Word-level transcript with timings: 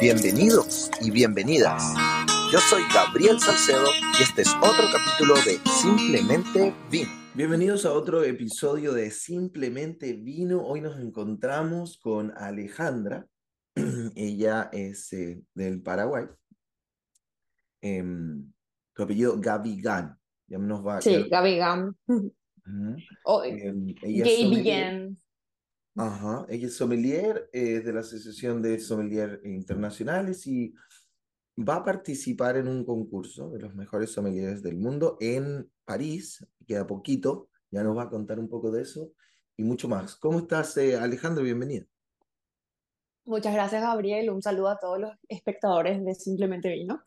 Bienvenidos 0.00 0.90
y 1.00 1.10
bienvenidas. 1.10 1.82
Yo 2.52 2.58
soy 2.60 2.82
Gabriel 2.94 3.38
Salcedo 3.40 3.86
y 4.18 4.22
este 4.22 4.42
es 4.42 4.54
otro 4.56 4.84
capítulo 4.92 5.34
de 5.44 5.58
Simplemente 5.70 6.74
Vino. 6.90 7.08
Bienvenidos 7.34 7.84
a 7.84 7.92
otro 7.92 8.22
episodio 8.24 8.92
de 8.92 9.10
Simplemente 9.10 10.12
Vino. 10.14 10.62
Hoy 10.62 10.80
nos 10.80 10.98
encontramos 11.00 11.98
con 11.98 12.32
Alejandra. 12.36 13.26
Ella 14.14 14.68
es 14.72 15.12
eh, 15.12 15.40
del 15.54 15.82
Paraguay. 15.82 16.26
Em, 17.80 18.52
tu 18.94 19.02
apellido 19.02 19.38
Gavigan. 19.38 20.16
Ya 20.46 20.58
nos 20.58 20.86
va, 20.86 21.00
Sí, 21.00 21.10
ya- 21.12 21.26
Gavigan. 21.28 21.96
Ujú. 22.06 22.32
O 23.24 23.44
Em, 23.44 23.94
ella. 24.02 24.24
Ajá, 25.98 26.46
ella 26.48 26.68
es 26.68 26.76
sommelier 26.76 27.50
eh, 27.52 27.80
de 27.80 27.92
la 27.92 28.00
Asociación 28.00 28.62
de 28.62 28.78
Sommelier 28.78 29.40
Internacionales 29.44 30.46
y 30.46 30.72
va 31.56 31.76
a 31.76 31.84
participar 31.84 32.56
en 32.56 32.68
un 32.68 32.84
concurso 32.84 33.50
de 33.50 33.58
los 33.58 33.74
mejores 33.74 34.12
sommeliers 34.12 34.62
del 34.62 34.76
mundo 34.76 35.16
en 35.20 35.68
París. 35.84 36.46
Queda 36.68 36.86
poquito, 36.86 37.48
ya 37.72 37.82
nos 37.82 37.96
va 37.96 38.04
a 38.04 38.10
contar 38.10 38.38
un 38.38 38.48
poco 38.48 38.70
de 38.70 38.82
eso 38.82 39.10
y 39.56 39.64
mucho 39.64 39.88
más. 39.88 40.14
¿Cómo 40.14 40.38
estás, 40.38 40.76
eh, 40.76 40.96
Alejandro? 40.96 41.42
Bienvenida. 41.42 41.84
Muchas 43.24 43.52
gracias, 43.52 43.82
Gabriel. 43.82 44.30
Un 44.30 44.40
saludo 44.40 44.68
a 44.68 44.78
todos 44.78 45.00
los 45.00 45.10
espectadores 45.28 46.04
de 46.04 46.14
Simplemente 46.14 46.70
Vino. 46.70 47.02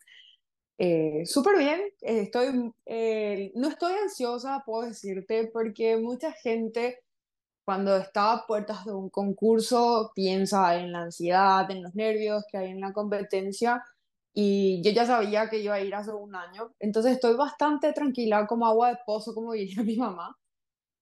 Eh, 0.77 1.25
súper 1.25 1.57
bien. 1.57 1.79
eh, 2.01 2.21
estoy, 2.23 2.73
eh, 2.85 3.51
no 3.55 3.69
estoy 3.69 3.93
ansiosa, 3.93 4.63
puedo 4.65 4.87
decirte, 4.87 5.49
porque 5.53 5.95
mucha 5.95 6.33
gente 6.33 6.99
cuando 7.71 7.95
está 7.95 8.33
a 8.33 8.45
puertas 8.45 8.83
de 8.83 8.91
un 8.91 9.09
concurso 9.09 10.11
piensa 10.13 10.75
en 10.75 10.91
la 10.91 11.03
ansiedad, 11.03 11.71
en 11.71 11.83
los 11.83 11.95
nervios 11.95 12.43
que 12.51 12.57
hay 12.57 12.69
en 12.71 12.81
la 12.81 12.91
competencia. 12.91 13.81
Y 14.33 14.81
yo 14.83 14.91
ya 14.91 15.05
sabía 15.05 15.49
que 15.49 15.59
iba 15.59 15.75
a 15.75 15.79
ir 15.79 15.95
hace 15.95 16.11
un 16.11 16.35
año. 16.35 16.73
Entonces 16.79 17.13
estoy 17.13 17.37
bastante 17.37 17.93
tranquila, 17.93 18.45
como 18.45 18.65
agua 18.67 18.89
de 18.89 18.97
pozo, 19.05 19.33
como 19.33 19.53
diría 19.53 19.83
mi 19.85 19.95
mamá. 19.95 20.37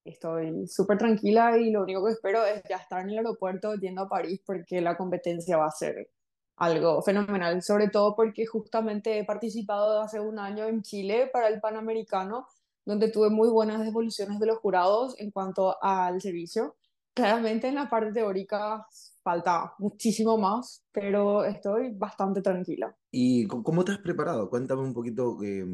Estoy 0.06 0.68
súper 0.68 1.00
tranquila 1.00 1.58
y 1.58 1.72
lo 1.72 1.82
único 1.82 2.06
que 2.06 2.12
espero 2.12 2.46
es 2.46 2.62
ya 2.70 2.78
estar 2.78 3.02
en 3.02 3.10
el 3.10 3.18
aeropuerto 3.18 3.74
yendo 3.74 4.04
a 4.04 4.08
París 4.08 4.40
porque 4.46 4.80
la 4.80 4.96
competencia 4.96 5.58
va 5.58 5.66
a 5.66 5.72
ser 5.72 6.12
algo 6.58 7.02
fenomenal, 7.02 7.64
sobre 7.64 7.90
todo 7.90 8.16
porque 8.16 8.46
justamente 8.46 9.18
he 9.18 9.26
participado 9.26 10.04
hace 10.04 10.20
un 10.20 10.38
año 10.38 10.68
en 10.68 10.84
Chile 10.84 11.32
para 11.34 11.48
el 11.48 11.60
Panamericano, 11.62 12.46
donde 12.90 13.12
tuve 13.12 13.30
muy 13.30 13.50
buenas 13.50 13.80
devoluciones 13.86 14.40
de 14.40 14.48
los 14.48 14.58
jurados 14.58 15.16
en 15.20 15.30
cuanto 15.32 15.76
al 15.84 16.20
servicio. 16.22 16.76
Claramente 17.14 17.68
en 17.68 17.76
la 17.76 17.88
parte 17.90 18.12
teórica 18.14 18.86
falta 19.24 19.74
muchísimo 19.78 20.38
más, 20.38 20.84
pero 20.92 21.44
estoy 21.46 21.92
bastante 21.94 22.42
tranquila. 22.42 22.96
¿Y 23.12 23.46
cómo 23.48 23.86
te 23.86 23.92
has 23.92 24.00
preparado? 24.00 24.50
Cuéntame 24.50 24.82
un 24.82 24.94
poquito 24.94 25.38
eh, 25.44 25.66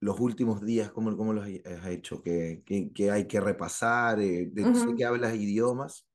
los 0.00 0.20
últimos 0.20 0.60
días, 0.62 0.90
cómo, 0.90 1.16
cómo 1.16 1.32
los 1.32 1.44
has 1.46 1.86
hecho, 1.86 2.22
qué, 2.22 2.62
qué- 2.66 2.92
qué 2.94 3.10
hay 3.10 3.26
que 3.26 3.40
repasar. 3.40 4.20
eh, 4.20 4.48
de- 4.52 4.74
sé 4.74 4.90
Ujú. 4.90 4.96
que 4.96 5.04
hablas 5.06 5.34
idiomas. 5.36 6.06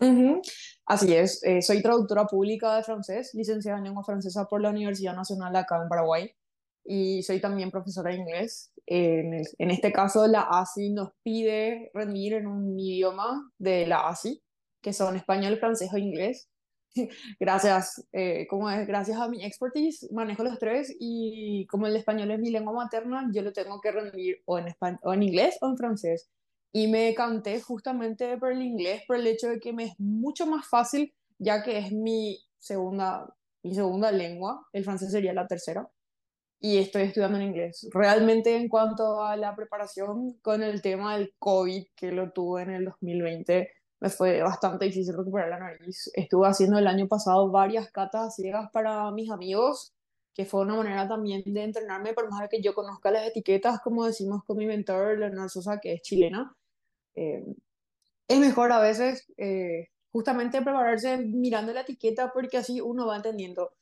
Ujú, 0.00 0.42
Así 0.86 1.14
es, 1.14 1.42
eh, 1.44 1.62
soy 1.62 1.80
traductora 1.80 2.26
pública 2.26 2.76
de 2.76 2.82
francés, 2.82 3.30
licenciada 3.34 3.78
en 3.78 3.84
lengua 3.84 4.04
francesa 4.04 4.44
por 4.46 4.60
la 4.60 4.70
Universidad 4.70 5.14
Nacional 5.14 5.54
acá 5.56 5.80
en 5.82 5.88
Paraguay 5.88 6.30
y 6.84 7.22
soy 7.22 7.40
también 7.40 7.70
profesora 7.70 8.10
de 8.10 8.16
inglés. 8.18 8.72
En, 8.86 9.34
el- 9.34 9.46
en 9.58 9.70
este 9.70 9.92
caso, 9.92 10.26
la 10.26 10.42
ASI 10.42 10.90
nos 10.92 11.10
pide 11.22 11.90
rendir 11.94 12.34
en 12.34 12.46
un 12.46 12.78
idioma 12.78 13.50
de 13.58 13.86
la 13.86 14.08
ASI, 14.08 14.42
que 14.82 14.92
son 14.92 15.16
español, 15.16 15.58
francés 15.58 15.90
o 15.92 15.98
inglés. 15.98 16.48
Gracias, 17.40 18.06
eh, 18.12 18.46
como 18.48 18.70
es, 18.70 18.86
gracias 18.86 19.18
a 19.18 19.28
mi 19.28 19.44
expertise, 19.44 20.08
manejo 20.12 20.44
los 20.44 20.58
tres 20.58 20.94
y 21.00 21.66
como 21.66 21.86
el 21.86 21.96
español 21.96 22.30
es 22.30 22.38
mi 22.40 22.50
lengua 22.50 22.72
materna, 22.72 23.28
yo 23.32 23.42
lo 23.42 23.52
tengo 23.52 23.80
que 23.80 23.90
rendir 23.92 24.36
o 24.44 24.58
en, 24.58 24.66
espa- 24.68 24.98
o 25.02 25.12
en 25.14 25.22
inglés 25.24 25.58
o 25.60 25.68
en 25.68 25.76
francés. 25.76 26.30
Y 26.72 26.88
me 26.88 27.04
decanté 27.06 27.60
justamente 27.60 28.36
por 28.38 28.52
el 28.52 28.62
inglés, 28.62 29.02
por 29.06 29.16
el 29.16 29.26
hecho 29.26 29.48
de 29.48 29.60
que 29.60 29.72
me 29.72 29.84
es 29.84 29.94
mucho 29.98 30.46
más 30.46 30.66
fácil, 30.68 31.14
ya 31.38 31.62
que 31.62 31.78
es 31.78 31.92
mi 31.92 32.38
segunda, 32.58 33.26
mi 33.62 33.74
segunda 33.74 34.10
lengua, 34.12 34.66
el 34.72 34.84
francés 34.84 35.12
sería 35.12 35.32
la 35.32 35.46
tercera, 35.46 35.88
y 36.64 36.78
estoy 36.78 37.02
estudiando 37.02 37.36
en 37.36 37.48
inglés. 37.48 37.86
Realmente 37.92 38.56
en 38.56 38.70
cuanto 38.70 39.22
a 39.22 39.36
la 39.36 39.54
preparación 39.54 40.38
con 40.40 40.62
el 40.62 40.80
tema 40.80 41.18
del 41.18 41.34
COVID, 41.38 41.88
que 41.94 42.10
lo 42.10 42.32
tuve 42.32 42.62
en 42.62 42.70
el 42.70 42.84
2020, 42.86 43.68
me 44.00 44.08
fue 44.08 44.40
bastante 44.42 44.86
difícil 44.86 45.14
recuperar 45.14 45.50
la 45.50 45.58
nariz. 45.58 46.10
Estuve 46.14 46.48
haciendo 46.48 46.78
el 46.78 46.86
año 46.86 47.06
pasado 47.06 47.50
varias 47.50 47.90
catas 47.92 48.36
ciegas 48.36 48.70
para 48.72 49.10
mis 49.10 49.30
amigos, 49.30 49.92
que 50.32 50.46
fue 50.46 50.62
una 50.62 50.76
manera 50.76 51.06
también 51.06 51.42
de 51.44 51.64
entrenarme, 51.64 52.14
por 52.14 52.30
más 52.30 52.48
que 52.48 52.62
yo 52.62 52.72
conozca 52.72 53.10
las 53.10 53.26
etiquetas, 53.28 53.80
como 53.80 54.06
decimos 54.06 54.42
con 54.46 54.56
mi 54.56 54.64
mentor, 54.64 55.18
Leonor 55.18 55.50
Sosa, 55.50 55.80
que 55.82 55.92
es 55.92 56.00
chilena. 56.00 56.56
Eh, 57.14 57.44
es 58.26 58.38
mejor 58.38 58.72
a 58.72 58.80
veces 58.80 59.26
eh, 59.36 59.88
justamente 60.12 60.62
prepararse 60.62 61.18
mirando 61.18 61.74
la 61.74 61.82
etiqueta 61.82 62.32
porque 62.32 62.56
así 62.56 62.80
uno 62.80 63.06
va 63.06 63.16
entendiendo. 63.16 63.72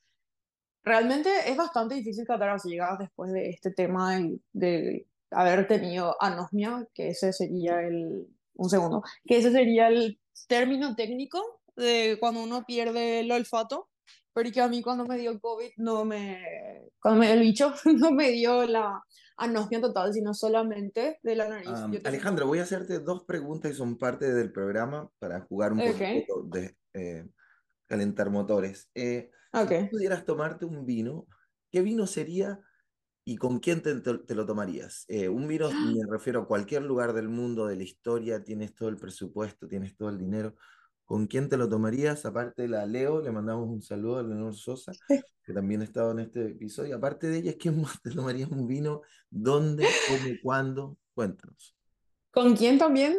Realmente 0.84 1.30
es 1.46 1.56
bastante 1.56 1.94
difícil 1.94 2.26
catar 2.26 2.50
a 2.50 2.58
ciegas 2.58 2.98
después 2.98 3.32
de 3.32 3.50
este 3.50 3.70
tema 3.70 4.16
de, 4.16 4.40
de 4.52 5.06
haber 5.30 5.66
tenido 5.68 6.16
anosmia, 6.20 6.86
que 6.92 7.08
ese 7.08 7.32
sería 7.32 7.80
el, 7.82 8.26
un 8.54 8.70
segundo, 8.70 9.02
que 9.24 9.38
ese 9.38 9.52
sería 9.52 9.88
el 9.88 10.20
término 10.48 10.94
técnico 10.94 11.40
de 11.76 12.16
cuando 12.20 12.42
uno 12.42 12.64
pierde 12.66 13.20
el 13.20 13.30
olfato, 13.30 13.88
porque 14.32 14.60
a 14.60 14.68
mí 14.68 14.82
cuando 14.82 15.04
me 15.04 15.18
dio 15.18 15.38
COVID 15.40 15.70
no 15.76 16.04
me, 16.04 16.90
cuando 17.00 17.20
me 17.20 17.26
dio 17.26 17.34
el 17.34 17.40
bicho, 17.40 17.72
no 17.96 18.10
me 18.12 18.30
dio 18.30 18.66
la 18.66 19.02
anosmia 19.36 19.80
total, 19.80 20.12
sino 20.12 20.34
solamente 20.34 21.18
de 21.22 21.36
la 21.36 21.48
nariz. 21.48 22.04
Alejandra, 22.04 22.44
voy 22.44 22.58
a 22.58 22.62
hacerte 22.62 22.98
dos 23.00 23.24
preguntas 23.24 23.72
y 23.72 23.74
son 23.74 23.98
parte 23.98 24.32
del 24.32 24.52
programa 24.52 25.10
para 25.18 25.40
jugar 25.40 25.72
un 25.72 25.78
poquito 25.78 26.34
Ok, 26.36 26.54
de 26.54 26.76
eh, 26.94 27.26
calentar 27.86 28.30
motores. 28.30 28.90
Eh, 28.94 29.30
si 29.52 29.70
tú 29.70 29.86
ok. 29.86 29.90
pudieras 29.90 30.24
tomarte 30.24 30.64
un 30.64 30.84
vino, 30.86 31.26
¿qué 31.70 31.82
vino 31.82 32.06
sería 32.06 32.60
y 33.24 33.36
con 33.36 33.60
quién 33.60 33.82
te 33.82 34.34
lo 34.34 34.46
tomarías? 34.46 35.04
Eh, 35.08 35.28
un 35.28 35.46
vino, 35.48 35.68
me 35.80 36.04
refiero 36.10 36.42
a 36.42 36.46
cualquier 36.48 36.82
lugar 36.82 37.12
del 37.12 37.28
mundo, 37.28 37.66
de 37.66 37.76
la 37.76 37.84
historia, 37.84 38.42
tienes 38.44 38.74
todo 38.74 38.88
el 38.88 38.96
presupuesto, 38.98 39.68
tienes 39.68 39.96
todo 39.96 40.08
el 40.10 40.18
dinero. 40.18 40.56
¿Con 41.04 41.26
quién 41.26 41.48
te 41.48 41.56
lo 41.56 41.68
tomarías? 41.68 42.24
Aparte 42.26 42.62
de 42.62 42.68
la 42.68 42.86
Leo, 42.86 43.20
le 43.22 43.30
mandamos 43.32 43.68
un 43.68 43.82
saludo 43.82 44.18
a 44.18 44.22
Leonor 44.22 44.54
Sosa, 44.54 44.98
que 45.44 45.52
también 45.52 45.82
ha 45.82 45.84
estado 45.84 46.12
en 46.12 46.20
este 46.20 46.46
episodio. 46.46 46.96
Aparte 46.96 47.28
de 47.28 47.38
ella, 47.38 47.54
¿quién 47.58 47.80
más 47.82 48.00
te 48.02 48.10
tomarías 48.10 48.50
un 48.50 48.66
vino? 48.66 49.02
¿Dónde? 49.30 50.00
¿Cómo? 50.06 50.38
¿Cuándo? 50.42 50.98
Cuéntanos. 51.14 51.76
¿Con 52.30 52.56
quién 52.56 52.78
también? 52.78 53.18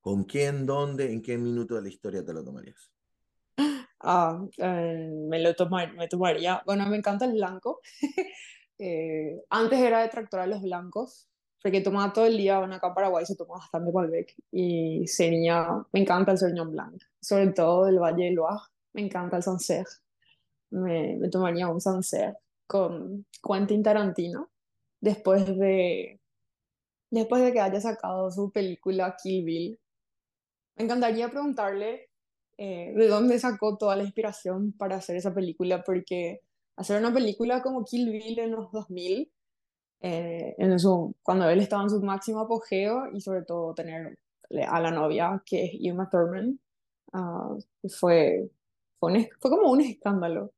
¿Con 0.00 0.24
quién? 0.24 0.66
¿Dónde? 0.66 1.12
¿En 1.12 1.22
qué 1.22 1.38
minuto 1.38 1.74
de 1.76 1.82
la 1.82 1.88
historia 1.88 2.24
te 2.24 2.32
lo 2.34 2.44
tomarías? 2.44 2.91
Eh, 4.58 5.10
me 5.28 5.38
lo 5.40 5.54
tomar, 5.54 5.94
me 5.94 6.08
tomaría. 6.08 6.62
Bueno, 6.66 6.86
me 6.86 6.96
encanta 6.96 7.24
el 7.24 7.32
blanco. 7.32 7.80
Eh, 8.84 9.40
antes 9.50 9.78
era 9.78 10.00
detractora 10.02 10.42
de 10.42 10.48
los 10.48 10.62
blancos, 10.62 11.28
porque 11.62 11.82
tomaba 11.82 12.12
todo 12.12 12.26
el 12.26 12.36
día, 12.36 12.58
bueno, 12.58 12.74
acá 12.74 12.88
en 12.88 12.94
Paraguay 12.94 13.24
se 13.24 13.36
toma 13.36 13.58
bastante 13.58 13.92
Malbec 13.92 14.34
y 14.50 15.06
sería, 15.06 15.84
me 15.92 16.00
encanta 16.00 16.32
el 16.32 16.38
Sauvignon 16.38 16.72
Blanc, 16.72 17.00
sobre 17.20 17.52
todo 17.52 17.84
del 17.84 18.00
Valle 18.00 18.24
del 18.24 18.34
Loire, 18.34 18.62
me 18.92 19.02
encanta 19.02 19.36
el 19.36 19.44
Sancerre. 19.44 19.90
Me, 20.70 21.16
me 21.16 21.28
tomaría 21.28 21.68
un 21.68 21.80
Sancerre 21.80 22.38
con 22.66 23.24
Quentin 23.46 23.84
Tarantino 23.84 24.50
después 25.00 25.46
de, 25.46 26.20
después 27.10 27.42
de 27.42 27.52
que 27.52 27.60
haya 27.60 27.80
sacado 27.80 28.32
su 28.32 28.50
película 28.50 29.16
Kill 29.22 29.44
Bill. 29.44 29.80
Me 30.76 30.84
encantaría 30.84 31.30
preguntarle 31.30 32.11
eh, 32.64 32.92
de 32.94 33.08
dónde 33.08 33.40
sacó 33.40 33.76
toda 33.76 33.96
la 33.96 34.04
inspiración 34.04 34.72
para 34.78 34.94
hacer 34.96 35.16
esa 35.16 35.34
película, 35.34 35.82
porque 35.82 36.42
hacer 36.76 36.96
una 37.00 37.12
película 37.12 37.60
como 37.60 37.84
Kill 37.84 38.08
Bill 38.12 38.38
en 38.38 38.52
los 38.52 38.70
2000, 38.70 39.32
eh, 40.00 40.54
en 40.58 40.78
su, 40.78 41.12
cuando 41.24 41.50
él 41.50 41.58
estaba 41.58 41.82
en 41.82 41.90
su 41.90 42.00
máximo 42.02 42.40
apogeo 42.40 43.10
y 43.12 43.20
sobre 43.20 43.42
todo 43.42 43.74
tener 43.74 44.16
a 44.68 44.80
la 44.80 44.92
novia 44.92 45.42
que 45.44 45.64
es 45.64 45.92
Uma 45.92 46.08
Thurman, 46.08 46.60
ah, 47.12 47.56
fue, 47.98 48.48
fue, 49.00 49.12
un 49.12 49.28
fue 49.40 49.50
como 49.50 49.72
un 49.72 49.80
escándalo. 49.80 50.52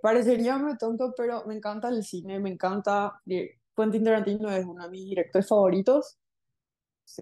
Parecería 0.00 0.56
muy 0.56 0.78
tonto, 0.78 1.12
pero 1.14 1.44
me 1.44 1.54
encanta 1.54 1.90
el 1.90 2.02
cine, 2.02 2.40
me 2.40 2.50
encanta. 2.50 3.20
eh, 3.26 3.58
Quentin 3.76 4.04
Tarantino 4.04 4.50
es 4.50 4.64
uno 4.64 4.84
de 4.84 4.90
mis 4.90 5.04
directores 5.04 5.46
favoritos, 5.46 6.18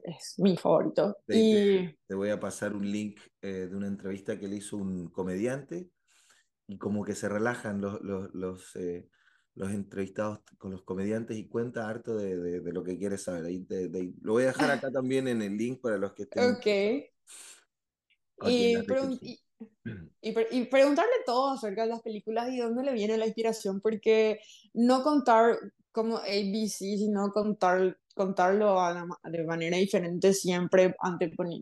es, 0.04 0.34
mi 0.38 0.56
favorito. 0.56 1.16
Te, 1.26 1.36
Y 1.38 1.88
te 2.06 2.14
voy 2.14 2.30
a 2.30 2.40
pasar 2.40 2.74
un 2.74 2.90
link 2.90 3.20
eh, 3.42 3.68
de 3.68 3.76
una 3.76 3.88
entrevista 3.88 4.38
que 4.38 4.48
le 4.48 4.56
hizo 4.56 4.76
un 4.76 5.08
comediante 5.10 5.90
y 6.68 6.78
como 6.78 7.04
que 7.04 7.14
se 7.14 7.28
relajan 7.28 7.80
los, 7.80 8.00
los, 8.02 8.34
los, 8.34 8.76
eh, 8.76 9.08
los 9.54 9.70
entrevistados 9.70 10.40
con 10.58 10.72
los 10.72 10.82
comediantes 10.84 11.36
y 11.36 11.48
cuenta 11.48 11.88
harto 11.88 12.16
de, 12.16 12.36
de- 12.38 12.60
de 12.60 12.72
lo 12.72 12.82
que 12.84 12.98
quieres 12.98 13.22
saber. 13.22 13.44
Ahí 13.46 13.64
te- 13.64 13.88
te- 13.88 14.12
lo 14.22 14.32
voy 14.34 14.44
a 14.44 14.48
dejar 14.48 14.70
acá 14.70 14.90
también 14.90 15.28
en 15.28 15.42
el 15.42 15.56
link 15.56 15.80
para 15.80 15.98
los 15.98 16.12
que 16.14 16.24
estén 16.24 16.42
Ok. 16.42 16.66
la 18.38 18.50
Y, 18.50 18.76
pregun- 18.86 19.18
y, 19.22 19.40
Y, 20.22 20.34
y, 20.50 20.64
preguntarle 20.66 21.12
todo 21.24 21.52
acerca 21.52 21.82
de 21.82 21.88
las 21.88 22.02
películas 22.02 22.50
y 22.50 22.58
dónde 22.58 22.82
le 22.82 22.92
viene 22.92 23.16
la 23.16 23.26
inspiración, 23.26 23.80
porque 23.80 24.40
no 24.74 25.02
contar 25.02 25.56
como 25.92 26.16
ABC, 26.18 26.96
sino 26.98 27.30
contar, 27.32 27.96
contarlo 28.16 28.78
de 29.24 29.44
manera 29.44 29.76
diferente, 29.76 30.32
siempre, 30.32 30.96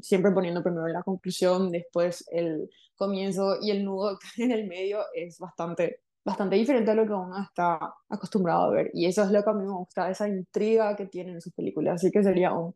siempre 0.03 0.31
poniendo 0.31 0.63
primero 0.63 0.87
la 0.87 1.03
conclusión, 1.03 1.73
después 1.73 2.25
el 2.31 2.71
comienzo 2.95 3.57
y 3.61 3.73
el 3.73 3.85
nudo 3.85 4.21
en 4.39 4.53
el 4.53 4.69
medio 4.69 5.01
es 5.15 5.37
bastante, 5.39 6.03
bastante 6.25 6.55
diferente 6.55 6.93
a 6.93 6.95
lo 6.95 7.07
que 7.07 7.13
uno 7.13 7.43
está 7.43 7.97
acostumbrado 8.09 8.67
a 8.67 8.71
ver. 8.71 8.93
Y 8.95 9.07
eso 9.07 9.25
es 9.25 9.33
lo 9.33 9.43
que 9.43 9.51
a 9.51 9.53
mí 9.53 9.65
me 9.65 9.73
gusta, 9.73 10.09
esa 10.09 10.29
intriga 10.29 10.95
que 10.95 11.07
tienen 11.07 11.41
sus 11.41 11.53
películas. 11.53 11.97
Así 11.97 12.13
que 12.13 12.23
sería 12.23 12.53
un 12.53 12.73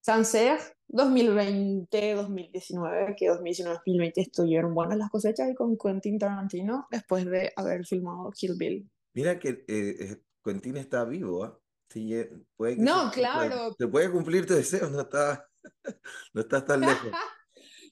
Sancerre 0.00 0.62
2020-2019, 0.88 3.14
que 3.14 3.26
2019-2020 3.26 4.12
estuvieron 4.16 4.72
buenas 4.72 4.96
las 4.96 5.10
cosechas 5.10 5.50
y 5.50 5.54
con 5.54 5.76
Quentin 5.76 6.18
Tarantino 6.18 6.86
después 6.90 7.26
de 7.26 7.52
haber 7.56 7.84
filmado 7.84 8.30
Kill 8.30 8.54
Bill. 8.56 8.88
Mira 9.12 9.38
que 9.38 9.66
eh, 9.68 10.16
Quentin 10.42 10.78
está 10.78 11.04
vivo, 11.04 11.44
¿ah? 11.44 11.60
Sí, 11.88 12.14
eh, 12.14 12.30
puede 12.56 12.76
que 12.76 12.82
no, 12.82 13.10
claro. 13.10 13.74
Te 13.74 13.88
puede 13.88 14.10
cumplir 14.10 14.46
tu 14.46 14.54
deseo, 14.54 14.90
no 14.90 15.00
está, 15.00 15.48
no 16.34 16.40
estás 16.42 16.64
tan 16.66 16.80
lejos. 16.80 17.10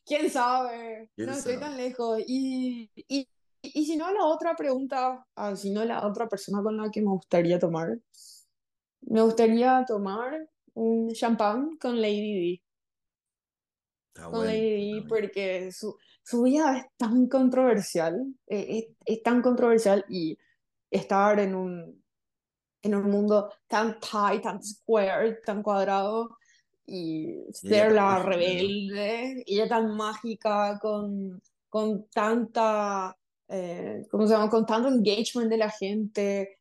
¿Quién 0.05 0.31
sabe? 0.31 1.11
no 1.17 1.33
estoy 1.33 1.59
tan 1.59 1.77
lejos. 1.77 2.21
Y, 2.27 2.91
y, 2.95 3.29
y, 3.63 3.87
si 3.87 3.97
no, 3.97 4.13
la 4.13 4.25
otra 4.25 4.55
pregunta, 4.55 5.27
ah, 5.35 5.57
si 5.57 5.71
no, 5.71 5.85
la 5.85 6.07
otra 6.07 6.29
persona 6.29 6.63
con 6.63 6.77
la 6.77 6.91
que 6.91 7.01
me 7.01 7.09
gustaría 7.09 7.59
tomar, 7.59 7.99
me 9.01 9.23
gustaría 9.23 9.85
tomar 9.87 10.49
un 10.75 11.13
champán 11.13 11.77
con 11.79 12.01
Lady 12.01 12.63
D. 14.15 14.23
con 14.31 14.47
Lady 14.47 15.01
D 15.01 15.07
porque 15.09 15.73
su, 15.73 15.97
su, 16.23 16.43
vida 16.43 16.79
es 16.79 16.85
tan 16.97 17.29
controversial, 17.29 18.27
eh, 18.47 18.67
es, 18.69 18.97
es, 19.07 19.23
tan 19.23 19.43
controversial 19.43 20.05
y 20.09 20.39
estar 20.91 21.41
en 21.41 21.57
un, 21.57 22.06
en 22.87 22.94
un 22.94 23.11
mundo 23.11 23.53
tan 23.67 23.99
tight, 24.00 24.43
tan 24.43 24.62
square, 24.62 25.41
tan 25.44 25.62
cuadrado, 25.62 26.37
y 26.87 27.37
ser 27.53 27.93
la 27.93 28.23
rebelde, 28.23 29.43
y 29.47 29.55
ella 29.55 29.69
tan 29.69 29.97
mágica, 29.97 30.79
con, 30.81 31.43
con 31.69 32.06
tanta, 32.11 33.17
eh, 33.49 34.06
¿cómo 34.11 34.27
se 34.27 34.35
llama? 34.35 34.49
Con 34.49 34.65
tanto 34.65 34.88
engagement 34.88 35.50
de 35.50 35.56
la 35.56 35.71
gente, 35.71 36.59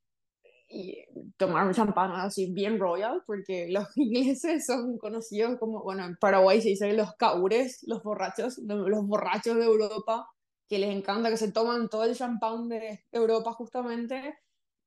y 0.67 0.97
tomar 1.37 1.73
champán 1.73 2.11
así 2.11 2.51
bien 2.51 2.79
royal, 2.79 3.23
porque 3.25 3.67
los 3.69 3.87
ingleses 3.97 4.65
son 4.65 4.97
conocidos 4.97 5.57
como, 5.59 5.83
bueno, 5.83 6.05
en 6.05 6.15
Paraguay 6.17 6.61
se 6.61 6.69
dice 6.69 6.93
los 6.93 7.15
caures, 7.15 7.83
los 7.83 8.03
borrachos, 8.03 8.57
los 8.57 9.05
borrachos 9.05 9.55
de 9.55 9.65
Europa, 9.65 10.27
que 10.67 10.79
les 10.79 10.95
encanta, 10.95 11.29
que 11.29 11.37
se 11.37 11.51
toman 11.51 11.89
todo 11.89 12.05
el 12.05 12.15
champán 12.15 12.67
de 12.67 13.03
Europa 13.11 13.51
justamente, 13.53 14.35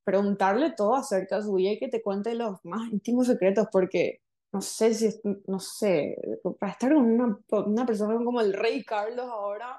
preguntarle 0.08 0.72
todo 0.72 0.94
acerca 0.96 1.37
de 1.37 1.43
su 1.43 1.52
vida 1.52 1.72
y 1.72 1.78
que 1.78 1.88
te 1.88 2.00
cuente 2.00 2.34
los 2.34 2.64
más 2.64 2.90
íntimos 2.90 3.26
secretos, 3.26 3.69
porque 3.70 4.22
no 4.50 4.62
sé 4.62 4.94
si, 4.94 5.20
no 5.46 5.60
sé, 5.60 6.16
para 6.58 6.72
estar 6.72 6.94
con 6.94 7.05
una, 7.05 7.38
una 7.66 7.84
persona 7.84 8.16
como 8.25 8.40
el 8.40 8.55
rey 8.55 8.82
Carlos 8.84 9.26
ahora. 9.26 9.78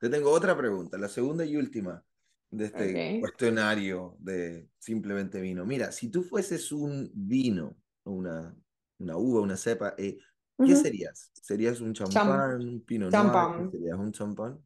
Te 0.00 0.08
tengo 0.08 0.32
otra 0.32 0.56
pregunta, 0.56 0.98
la 0.98 1.08
segunda 1.08 1.44
y 1.44 1.54
última 1.54 2.02
de 2.50 2.64
este 2.64 3.20
cuestionario 3.20 4.16
de 4.18 4.68
simplemente 4.80 5.40
vino. 5.40 5.64
Mira, 5.64 5.92
si 5.92 6.10
tú 6.10 6.24
fueses 6.24 6.72
un 6.72 7.08
vino, 7.14 7.76
una, 8.02 8.52
una 8.98 9.16
uva, 9.16 9.42
una 9.42 9.56
cepa, 9.56 9.94
eh, 9.96 10.18
¿qué 10.58 10.74
serías? 10.74 11.30
¿Serías 11.40 11.80
un 11.80 11.94
champán, 11.94 12.62
un 12.62 12.80
pinot 12.80 13.12
noir? 13.12 13.70
¿Serías 13.70 13.96
un 13.96 14.10
champán? 14.10 14.60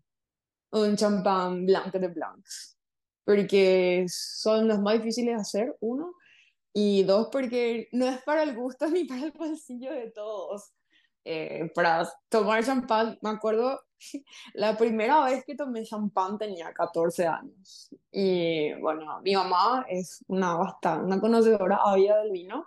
Un 0.70 0.96
champán 0.96 1.66
blanco 1.66 1.98
de 1.98 2.08
blancs 2.08 2.79
porque 3.24 4.06
son 4.08 4.68
los 4.68 4.80
más 4.80 4.94
difíciles 4.94 5.34
de 5.34 5.40
hacer, 5.40 5.76
uno, 5.80 6.14
y 6.72 7.02
dos, 7.02 7.28
porque 7.32 7.88
no 7.92 8.06
es 8.06 8.22
para 8.22 8.42
el 8.42 8.54
gusto 8.54 8.86
ni 8.90 9.04
para 9.04 9.24
el 9.24 9.32
bolsillo 9.32 9.92
de 9.92 10.10
todos. 10.10 10.72
Eh, 11.24 11.70
para 11.74 12.08
tomar 12.28 12.64
champán, 12.64 13.18
me 13.20 13.30
acuerdo, 13.30 13.80
la 14.54 14.76
primera 14.76 15.24
vez 15.24 15.44
que 15.44 15.54
tomé 15.54 15.84
champán 15.84 16.38
tenía 16.38 16.72
14 16.72 17.26
años. 17.26 17.90
Y 18.10 18.72
bueno, 18.80 19.20
mi 19.22 19.34
mamá 19.34 19.84
es 19.88 20.24
una, 20.28 20.54
bastante, 20.56 21.04
una 21.04 21.20
conocedora 21.20 21.80
había 21.84 22.16
del 22.18 22.32
vino. 22.32 22.66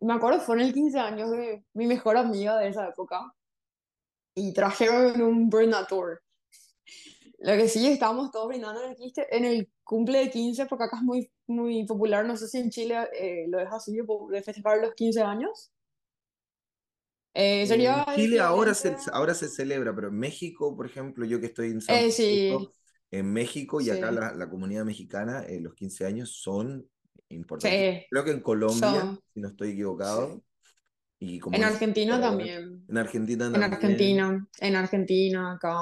Me 0.00 0.14
acuerdo, 0.14 0.40
fue 0.40 0.56
en 0.56 0.62
el 0.62 0.74
15 0.74 0.98
años 0.98 1.30
de 1.30 1.64
mi 1.74 1.86
mejor 1.86 2.16
amiga 2.16 2.56
de 2.58 2.68
esa 2.68 2.88
época. 2.88 3.32
Y 4.34 4.52
trajeron 4.52 5.20
un 5.22 5.48
Bernator. 5.48 6.22
Lo 7.38 7.52
que 7.52 7.68
sí, 7.68 7.86
estábamos 7.86 8.30
todos 8.30 8.48
brindando 8.48 8.82
en 8.82 8.92
el, 8.92 9.12
en 9.30 9.44
el 9.44 9.70
cumple 9.84 10.20
de 10.20 10.30
15, 10.30 10.66
porque 10.66 10.84
acá 10.84 10.96
es 10.96 11.02
muy, 11.02 11.30
muy 11.46 11.84
popular, 11.84 12.24
no 12.24 12.36
sé 12.36 12.48
si 12.48 12.58
en 12.58 12.70
Chile 12.70 13.08
eh, 13.18 13.46
lo 13.48 13.60
es 13.60 13.68
así, 13.70 13.96
de 14.30 14.42
festejar 14.42 14.78
los 14.78 14.94
15 14.94 15.22
años. 15.22 15.70
Eh, 17.34 17.66
sería 17.66 18.06
en 18.08 18.16
Chile 18.16 18.40
ahora 18.40 18.72
se, 18.72 18.96
ahora 19.12 19.34
se 19.34 19.48
celebra, 19.48 19.94
pero 19.94 20.08
en 20.08 20.18
México, 20.18 20.74
por 20.74 20.86
ejemplo, 20.86 21.26
yo 21.26 21.38
que 21.38 21.46
estoy 21.46 21.72
en 21.72 21.82
San 21.82 21.96
eh, 21.96 21.98
Francisco, 22.10 22.72
en 23.10 23.32
México 23.32 23.80
y 23.82 23.90
acá 23.90 24.10
la, 24.10 24.32
la, 24.32 24.48
comunidad 24.48 24.86
mexicana, 24.86 25.44
los 25.60 25.74
15 25.74 26.06
años 26.06 26.30
son 26.30 26.88
importantes. 27.28 28.06
Creo 28.10 28.24
que 28.24 28.30
en 28.30 28.40
Colombia, 28.40 29.18
si 29.34 29.40
no 29.40 29.48
estoy 29.48 29.72
equivocado. 29.72 30.42
Y 31.18 31.38
como 31.38 31.56
en 31.56 31.64
Argentina 31.64 32.20
también. 32.20 32.84
En 32.88 32.98
Argentina 32.98 33.44
también. 33.44 33.62
En 33.62 33.72
Argentina, 33.72 34.48
en 34.60 34.76
Argentina, 34.76 35.52
acá 35.52 35.78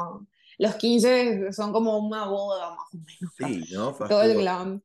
los 0.58 0.74
15 0.76 1.52
son 1.52 1.72
como 1.72 1.98
una 1.98 2.26
boda 2.26 2.70
más 2.70 2.86
o 2.92 2.98
menos. 2.98 3.66
Sí, 3.66 3.74
¿no? 3.74 3.92
Todo 3.92 4.22
el 4.22 4.38
glam. 4.38 4.82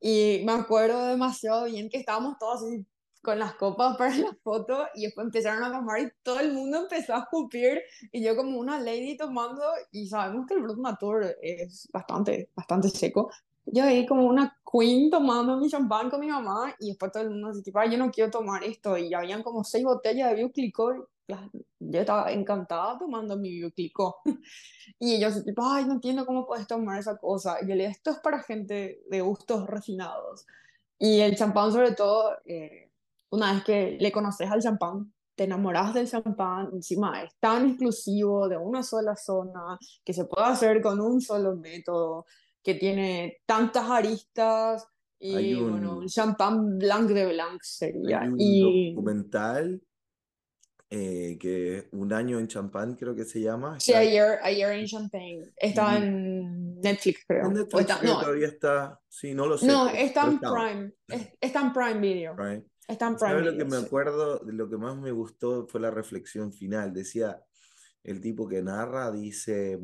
Y 0.00 0.42
me 0.44 0.52
acuerdo 0.52 1.06
demasiado 1.06 1.64
bien 1.66 1.88
que 1.88 1.98
estábamos 1.98 2.36
todos 2.38 2.64
así 2.64 2.84
con 3.22 3.38
las 3.38 3.54
copas 3.54 3.96
para 3.98 4.14
la 4.16 4.36
foto 4.42 4.86
y 4.94 5.02
después 5.02 5.26
empezaron 5.26 5.62
a 5.64 5.72
tomar 5.72 6.00
y 6.00 6.10
todo 6.22 6.40
el 6.40 6.52
mundo 6.52 6.78
empezó 6.78 7.14
a 7.14 7.20
escupir 7.20 7.80
y 8.10 8.22
yo 8.22 8.36
como 8.36 8.58
una 8.58 8.80
lady 8.80 9.16
tomando 9.16 9.62
y 9.92 10.08
sabemos 10.08 10.46
que 10.46 10.54
el 10.54 10.64
Natur 10.76 11.36
es 11.40 11.88
bastante, 11.92 12.50
bastante 12.54 12.88
seco. 12.88 13.30
Yo 13.64 13.84
ahí 13.84 14.04
como 14.06 14.26
una 14.26 14.58
queen 14.70 15.08
tomando 15.08 15.56
mi 15.56 15.68
champán 15.68 16.10
con 16.10 16.18
mi 16.18 16.26
mamá 16.26 16.74
y 16.80 16.88
después 16.88 17.12
todo 17.12 17.22
el 17.22 17.30
mundo 17.30 17.48
así 17.48 17.62
tipo, 17.62 17.80
yo 17.84 17.96
no 17.96 18.10
quiero 18.10 18.28
tomar 18.28 18.64
esto 18.64 18.98
y 18.98 19.14
habían 19.14 19.44
como 19.44 19.62
seis 19.62 19.84
botellas 19.84 20.30
de 20.30 20.36
Yo 21.78 22.00
estaba 22.00 22.32
encantada 22.32 22.98
tomando 22.98 23.36
mi 23.36 23.50
bioclico. 23.50 24.20
y 24.98 25.16
ellos, 25.16 25.44
tipo, 25.44 25.62
ay, 25.64 25.84
no 25.84 25.94
entiendo 25.94 26.26
cómo 26.26 26.46
puedes 26.46 26.66
tomar 26.66 26.98
esa 26.98 27.16
cosa. 27.16 27.58
Y 27.62 27.68
yo 27.68 27.74
le 27.74 27.86
esto 27.86 28.10
es 28.10 28.18
para 28.18 28.42
gente 28.42 29.02
de 29.08 29.20
gustos 29.20 29.66
refinados. 29.66 30.46
Y 30.98 31.20
el 31.20 31.36
champán, 31.36 31.72
sobre 31.72 31.92
todo, 31.92 32.36
eh, 32.44 32.90
una 33.30 33.52
vez 33.52 33.64
que 33.64 33.96
le 34.00 34.12
conoces 34.12 34.50
al 34.50 34.62
champán, 34.62 35.12
te 35.34 35.44
enamoras 35.44 35.94
del 35.94 36.08
champán, 36.08 36.70
encima 36.72 37.22
es 37.22 37.34
tan 37.40 37.70
exclusivo 37.70 38.48
de 38.48 38.56
una 38.56 38.82
sola 38.82 39.16
zona, 39.16 39.78
que 40.04 40.12
se 40.12 40.26
puede 40.26 40.46
hacer 40.46 40.80
con 40.82 41.00
un 41.00 41.20
solo 41.20 41.56
método, 41.56 42.26
que 42.62 42.74
tiene 42.74 43.38
tantas 43.46 43.88
aristas. 43.90 44.86
Y 45.18 45.54
bueno, 45.54 46.02
el 46.02 46.08
champán 46.08 46.78
blanc 46.78 47.08
de 47.10 47.26
blanc 47.26 47.62
sería. 47.62 48.20
un 48.20 48.36
y... 48.38 48.94
documental 48.94 49.80
eh, 50.94 51.38
que 51.40 51.88
un 51.92 52.12
año 52.12 52.38
en 52.38 52.46
champán 52.48 52.96
creo 52.96 53.14
que 53.14 53.24
se 53.24 53.40
llama. 53.40 53.80
Sí, 53.80 53.94
ayer, 53.94 54.38
ayer 54.42 54.72
en 54.72 54.84
Champagne. 54.84 55.50
Está 55.56 55.96
en 55.96 56.78
Netflix, 56.82 57.24
creo. 57.26 57.46
En 57.46 57.54
Netflix 57.54 58.02
no. 58.02 58.20
todavía 58.20 58.48
está, 58.48 59.00
sí, 59.08 59.32
no 59.32 59.46
lo 59.46 59.56
sé. 59.56 59.66
No, 59.68 59.88
está 59.88 60.26
en 60.26 60.38
Prime, 60.38 60.92
está 61.40 61.62
en 61.62 61.72
Prime 61.72 61.98
Video. 61.98 62.36
Está 62.86 63.06
en 63.06 63.16
Prime 63.16 63.36
Video, 63.36 63.52
lo 63.52 63.56
que 63.56 63.64
me 63.64 63.76
acuerdo, 63.78 64.38
de 64.40 64.52
lo 64.52 64.68
que 64.68 64.76
más 64.76 64.94
me 64.98 65.12
gustó 65.12 65.66
fue 65.66 65.80
la 65.80 65.90
reflexión 65.90 66.52
final. 66.52 66.92
Decía, 66.92 67.42
el 68.04 68.20
tipo 68.20 68.46
que 68.46 68.60
narra, 68.60 69.10
dice, 69.10 69.80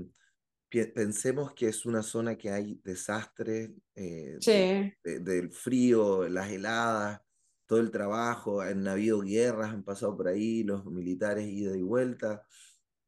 pensemos 0.69 1.55
que 1.55 1.69
es 1.69 1.87
una 1.87 2.03
zona 2.03 2.37
que 2.37 2.51
hay 2.51 2.83
desastres, 2.85 3.71
eh, 3.95 4.37
sí. 4.41 4.93
del 5.03 5.53
frío, 5.53 6.29
las 6.29 6.51
heladas, 6.51 7.23
todo 7.69 7.81
el 7.81 7.91
trabajo, 7.91 8.63
han 8.63 8.89
habido 8.89 9.21
guerras, 9.21 9.73
han 9.73 9.85
pasado 9.85 10.17
por 10.17 10.27
ahí, 10.27 10.65
los 10.65 10.87
militares 10.87 11.47
ida 11.47 11.77
y 11.77 11.83
vuelta, 11.83 12.43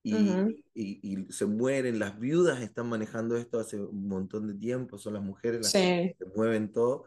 y, 0.03 0.63
y, 0.75 1.27
se 1.31 1.47
mueren, 1.47 1.99
las 1.99 2.19
viudas 2.19 2.61
están 2.61 2.89
manejando 2.89 3.37
esto 3.37 3.59
hace 3.59 3.81
un 3.81 4.07
montón 4.07 4.49
de 4.49 4.55
tiempo, 4.55 4.99
son 4.99 5.15
las 5.15 5.23
mujeres 5.23 5.63
las 5.63 5.73
que 5.73 6.15
mueven 6.37 6.73
todo, 6.73 7.07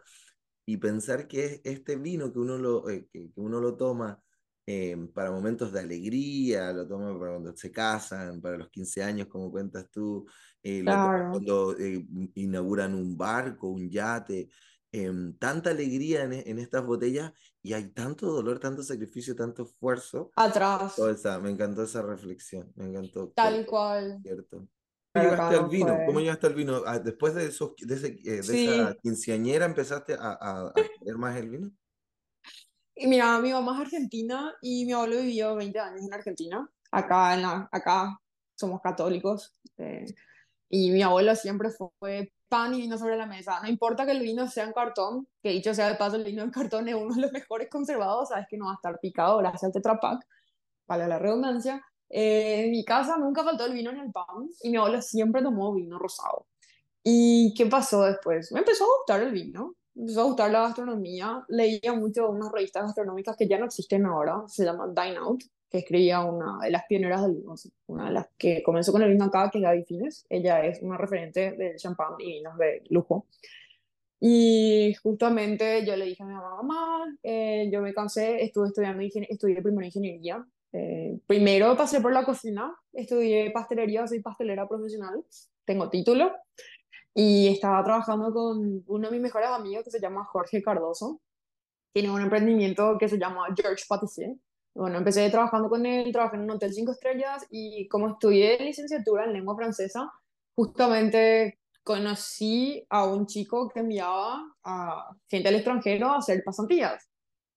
y 0.65 0.77
pensar 0.77 1.27
que 1.27 1.61
este 1.63 1.95
vino 1.95 2.33
que 2.33 2.39
uno 2.39 2.57
lo, 2.57 2.89
eh, 2.89 3.07
que, 3.11 3.29
uno 3.35 3.59
lo 3.59 3.75
toma 3.75 4.19
eh, 4.65 4.97
para 5.13 5.29
momentos 5.29 5.71
de 5.71 5.79
alegría, 5.79 6.73
lo 6.73 6.87
toma 6.87 7.17
para 7.19 7.33
cuando 7.33 7.55
se 7.55 7.71
casan, 7.71 8.41
para 8.41 8.57
los 8.57 8.69
15 8.69 9.03
años, 9.03 9.27
como 9.27 9.51
cuentas 9.51 9.91
tú, 9.91 10.25
eh, 10.63 10.83
cuando 10.83 11.75
inauguran 12.33 12.95
un 12.95 13.15
barco, 13.15 13.67
un 13.67 13.89
yate, 13.89 14.49
em, 14.93 15.37
tanta 15.37 15.71
alegría 15.71 16.23
en, 16.23 16.33
en, 16.33 16.59
estas 16.59 16.85
botellas 16.85 17.33
y 17.61 17.73
hay 17.73 17.89
tanto 17.89 18.27
dolor, 18.27 18.59
tanto 18.59 18.81
sacrificio, 18.83 19.35
tanto 19.35 19.63
esfuerzo. 19.63 20.31
Atrás. 20.37 20.97
O 20.99 21.09
esa, 21.09 21.39
me 21.39 21.49
encantó 21.49 21.83
esa 21.83 22.01
reflexión, 22.01 22.71
me 22.75 22.85
encantó. 22.85 23.33
Tal 23.35 23.65
cual. 23.65 24.19
Cierto. 24.23 24.67
¿Cómo 25.13 25.25
llegaste 25.29 25.55
al 25.57 25.69
vino? 25.69 25.97
¿Cómo 26.05 26.19
llegaste 26.21 26.47
al 26.47 26.55
vino? 26.55 26.81
Después 27.03 27.35
de, 27.35 27.45
esos, 27.47 27.73
de, 27.77 27.93
ese, 27.95 28.11
de 28.11 28.43
Sí. 28.43 28.67
esa 28.67 28.95
quinceañera 29.01 29.65
empezaste 29.65 30.13
a, 30.13 30.37
a, 30.39 30.67
a 30.69 30.73
querer 30.99 31.17
más 31.17 31.35
el 31.37 31.49
vino. 31.49 31.71
Y 32.95 33.07
mira, 33.07 33.39
mi 33.39 33.51
mamá 33.51 33.73
es 33.75 33.81
argentina 33.81 34.53
y 34.61 34.85
mi 34.85 34.93
abuelo 34.93 35.17
vivió 35.21 35.55
20 35.55 35.79
años 35.79 36.01
en 36.03 36.13
Argentina. 36.13 36.69
Acá, 36.91 37.33
en 37.33 37.41
la, 37.41 37.69
acá 37.71 38.17
somos 38.55 38.81
católicos. 38.81 39.55
eh, 39.77 40.05
y 40.69 40.89
mi 40.89 41.03
abuelo 41.03 41.35
siempre 41.35 41.69
fue 41.99 42.33
pan 42.53 42.71
y 42.75 42.81
vino 42.81 42.99
sobre 42.99 43.17
la 43.17 43.25
mesa. 43.25 43.59
No 43.63 43.67
importa 43.67 44.05
que 44.05 44.11
el 44.11 44.19
vino 44.19 44.47
sea 44.47 44.65
en 44.65 44.73
cartón, 44.73 45.27
que 45.41 45.49
dicho 45.49 45.73
sea 45.73 45.89
de 45.89 45.95
paso, 45.95 46.17
el 46.17 46.23
vino 46.23 46.43
en 46.43 46.51
cartón 46.51 46.87
es 46.87 46.93
uno 46.93 47.15
de 47.15 47.21
los 47.21 47.31
mejores 47.31 47.67
conservados, 47.67 48.29
sabes 48.29 48.45
que 48.47 48.57
no 48.57 48.65
va 48.65 48.73
a 48.73 48.75
estar 48.75 48.99
picado 48.99 49.39
gracias 49.39 49.63
al 49.63 49.71
Tetra 49.71 49.99
Pak, 49.99 50.23
para 50.85 51.07
la 51.07 51.17
redundancia. 51.17 51.83
Eh, 52.09 52.65
en 52.65 52.71
mi 52.71 52.85
casa 52.85 53.17
nunca 53.17 53.43
faltó 53.43 53.65
el 53.65 53.73
vino 53.73 53.91
ni 53.91 54.01
el 54.01 54.11
pan 54.11 54.47
y 54.61 54.69
mi 54.69 54.77
abuelo 54.77 55.01
siempre 55.01 55.41
tomó 55.41 55.73
vino 55.73 55.97
rosado. 55.97 56.45
¿Y 57.03 57.55
qué 57.57 57.65
pasó 57.65 58.03
después? 58.03 58.51
Me 58.51 58.59
empezó 58.59 58.83
a 58.83 58.97
gustar 58.99 59.23
el 59.23 59.31
vino, 59.31 59.73
me 59.95 60.03
empezó 60.03 60.21
a 60.21 60.25
gustar 60.25 60.51
la 60.51 60.61
gastronomía. 60.61 61.43
Leía 61.47 61.93
mucho 61.93 62.29
unas 62.29 62.51
revistas 62.51 62.83
gastronómicas 62.83 63.35
que 63.35 63.47
ya 63.47 63.57
no 63.57 63.65
existen 63.65 64.05
ahora, 64.05 64.43
se 64.47 64.63
llaman 64.63 64.93
Dine 64.93 65.17
Out, 65.17 65.43
que 65.73 65.79
escribía 65.79 66.19
una 66.23 66.59
de 66.61 66.69
las 66.69 66.85
pioneras 66.85 67.23
del 67.23 67.33
vino, 67.33 67.55
una 67.87 68.05
de 68.05 68.11
las 68.11 68.27
que 68.37 68.61
comenzó 68.61 68.91
con 68.91 69.01
el 69.01 69.09
vino 69.09 69.25
acá, 69.25 69.49
que 69.49 69.57
es 69.57 69.63
Gaby 69.63 69.83
Fines. 69.85 70.25
Ella 70.29 70.63
es 70.63 70.79
una 70.83 70.97
referente 70.97 71.53
del 71.53 71.77
champán 71.77 72.13
y 72.19 72.33
vinos 72.33 72.55
de 72.59 72.83
lujo. 72.91 73.25
Y 74.19 74.93
justamente 75.01 75.83
yo 75.83 75.95
le 75.95 76.05
dije 76.05 76.21
a 76.21 76.27
mi 76.27 76.33
mamá, 76.33 76.61
mamá, 76.61 77.17
eh, 77.23 77.71
yo 77.73 77.81
me 77.81 77.91
cansé, 77.91 78.43
estuve 78.43 78.67
estudiando, 78.67 79.01
estudié 79.03 79.63
primero 79.63 79.83
ingeniería. 79.83 80.45
Eh, 80.73 81.19
primero 81.25 81.75
pasé 81.75 82.01
por 82.01 82.13
la 82.13 82.23
cocina, 82.23 82.71
estudié 82.93 83.49
pastelería, 83.49 84.05
soy 84.05 84.19
pastelera 84.21 84.67
profesional, 84.67 85.25
tengo 85.65 85.89
título. 85.89 86.33
Y 87.15 87.47
estaba 87.47 87.83
trabajando 87.83 88.31
con 88.31 88.83
uno 88.85 89.07
de 89.07 89.11
mis 89.11 89.21
mejores 89.21 89.49
amigos 89.49 89.85
que 89.85 89.91
se 89.91 89.99
llama 89.99 90.23
Jorge 90.25 90.61
Cardoso. 90.61 91.19
Tiene 91.91 92.11
un 92.11 92.21
emprendimiento 92.21 92.95
que 92.99 93.09
se 93.09 93.17
llama 93.17 93.47
George 93.55 93.85
Patissier. 93.89 94.35
Bueno, 94.75 94.97
empecé 94.97 95.29
trabajando 95.29 95.69
con 95.69 95.85
él, 95.85 96.11
trabajé 96.11 96.35
en 96.35 96.43
un 96.43 96.51
hotel 96.51 96.73
cinco 96.73 96.91
estrellas 96.93 97.45
y 97.51 97.87
como 97.87 98.09
estudié 98.09 98.57
licenciatura 98.59 99.25
en 99.25 99.33
lengua 99.33 99.55
francesa, 99.55 100.11
justamente 100.55 101.59
conocí 101.83 102.85
a 102.89 103.05
un 103.05 103.27
chico 103.27 103.69
que 103.69 103.81
enviaba 103.81 104.43
a 104.63 105.15
gente 105.29 105.49
al 105.49 105.55
extranjero 105.55 106.09
a 106.09 106.17
hacer 106.17 106.43
pasantías. 106.43 107.07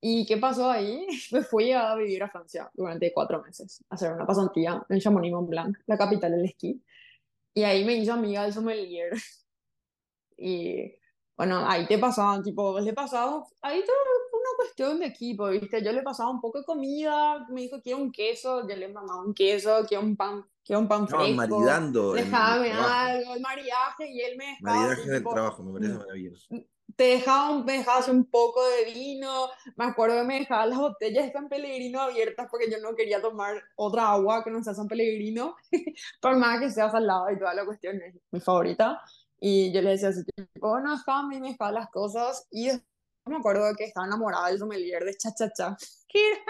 ¿Y 0.01 0.27
qué 0.27 0.37
pasó 0.37 0.71
ahí? 0.71 1.07
Me 1.33 1.43
fui 1.43 1.73
a 1.73 1.95
vivir 1.95 2.23
a 2.23 2.31
Francia 2.31 2.71
durante 2.75 3.13
cuatro 3.13 3.43
meses, 3.43 3.83
a 3.89 3.95
hacer 3.95 4.13
una 4.13 4.27
pasantía 4.27 4.85
en 4.89 5.01
Chamonix-Mont-Blanc, 5.01 5.79
la 5.87 5.99
capital 5.99 6.33
del 6.33 6.45
esquí. 6.47 6.83
Y 7.55 7.63
ahí 7.65 7.85
me 7.85 7.95
hizo 7.95 8.13
amiga 8.13 8.43
del 8.43 8.53
sommelier. 8.53 9.13
Y 10.39 10.93
bueno, 11.35 11.67
ahí 11.67 11.87
te 11.87 11.97
pasaban, 11.99 12.43
tipo, 12.43 12.79
le 12.79 12.93
pasaba, 12.93 13.43
ahí 13.63 13.83
todo 13.87 13.97
cuestión 14.57 15.01
de 15.01 15.07
equipo, 15.07 15.49
¿viste? 15.49 15.83
Yo 15.83 15.93
le 15.93 16.03
pasaba 16.03 16.31
un 16.31 16.41
poco 16.41 16.59
de 16.59 16.65
comida, 16.65 17.47
me 17.51 17.63
dijo, 17.63 17.81
quiero 17.83 17.99
un 17.99 18.11
queso, 18.13 18.67
yo 18.69 18.77
le 18.77 18.89
mandaba 18.89 19.23
un 19.23 19.35
queso, 19.35 19.85
quiero 19.89 20.05
un 20.05 20.17
pan, 20.17 20.45
quiero 20.65 20.81
un 20.81 20.89
pan 20.89 21.07
fresco, 21.09 21.35
maridando 21.37 22.13
en 22.17 22.19
el 22.19 22.25
déjame 22.31 22.71
trabajo. 22.71 22.95
algo, 22.95 23.35
el 23.35 23.41
maridaje, 23.41 24.11
y 24.11 24.21
él 24.21 24.37
me 24.37 24.45
dejaba, 24.47 24.61
Maridaje 24.61 25.11
del 25.11 25.23
trabajo, 25.25 25.63
me 25.63 25.73
parece 25.73 25.93
mm, 25.95 25.99
maravilloso. 25.99 26.47
te 26.97 27.05
dejaba, 27.05 27.51
un- 27.51 27.65
me 27.65 27.73
dejaba 27.79 27.99
hacer 27.99 28.15
un 28.15 28.25
poco 28.31 28.61
de 28.69 28.85
vino, 28.93 29.49
me 29.77 29.85
acuerdo 29.85 30.17
que 30.17 30.25
me 30.25 30.39
dejaba 30.41 30.67
las 30.67 30.79
botellas 30.79 31.27
de 31.27 31.33
San 31.33 31.49
Pellegrino 31.49 32.01
abiertas 32.01 32.47
porque 32.51 32.71
yo 32.71 32.79
no 32.81 32.95
quería 32.95 33.21
tomar 33.21 33.55
otra 33.77 34.11
agua 34.13 34.43
que 34.45 34.51
no 34.51 34.63
sea 34.63 34.75
San 34.75 34.89
Pellegrino, 34.89 35.57
por 36.21 36.37
más 36.37 36.61
que 36.61 36.71
sea 36.71 36.91
salada 36.91 37.33
y 37.33 37.39
toda 37.39 37.55
la 37.55 37.65
cuestión, 37.67 38.01
es 38.03 38.15
mi 38.31 38.41
favorita. 38.41 39.01
Y 39.39 39.71
yo 39.73 39.83
le 39.83 39.91
decía 39.91 40.09
así, 40.09 40.23
tipo, 40.25 40.71
bueno, 40.71 40.93
déjame, 40.97 41.37
y 41.37 41.41
me 41.41 41.49
dejaba 41.51 41.73
las 41.73 41.91
cosas. 41.91 42.47
Y 42.51 42.69
después 42.69 42.87
me 43.27 43.37
acuerdo 43.37 43.75
que 43.77 43.85
estaba 43.85 44.07
enamorada 44.07 44.49
del 44.49 44.59
sommelier 44.59 45.05
de 45.05 45.17
Cha 45.17 45.35
Cha 45.35 45.51
Cha, 45.53 45.77
que 46.09 46.31
era, 46.31 46.41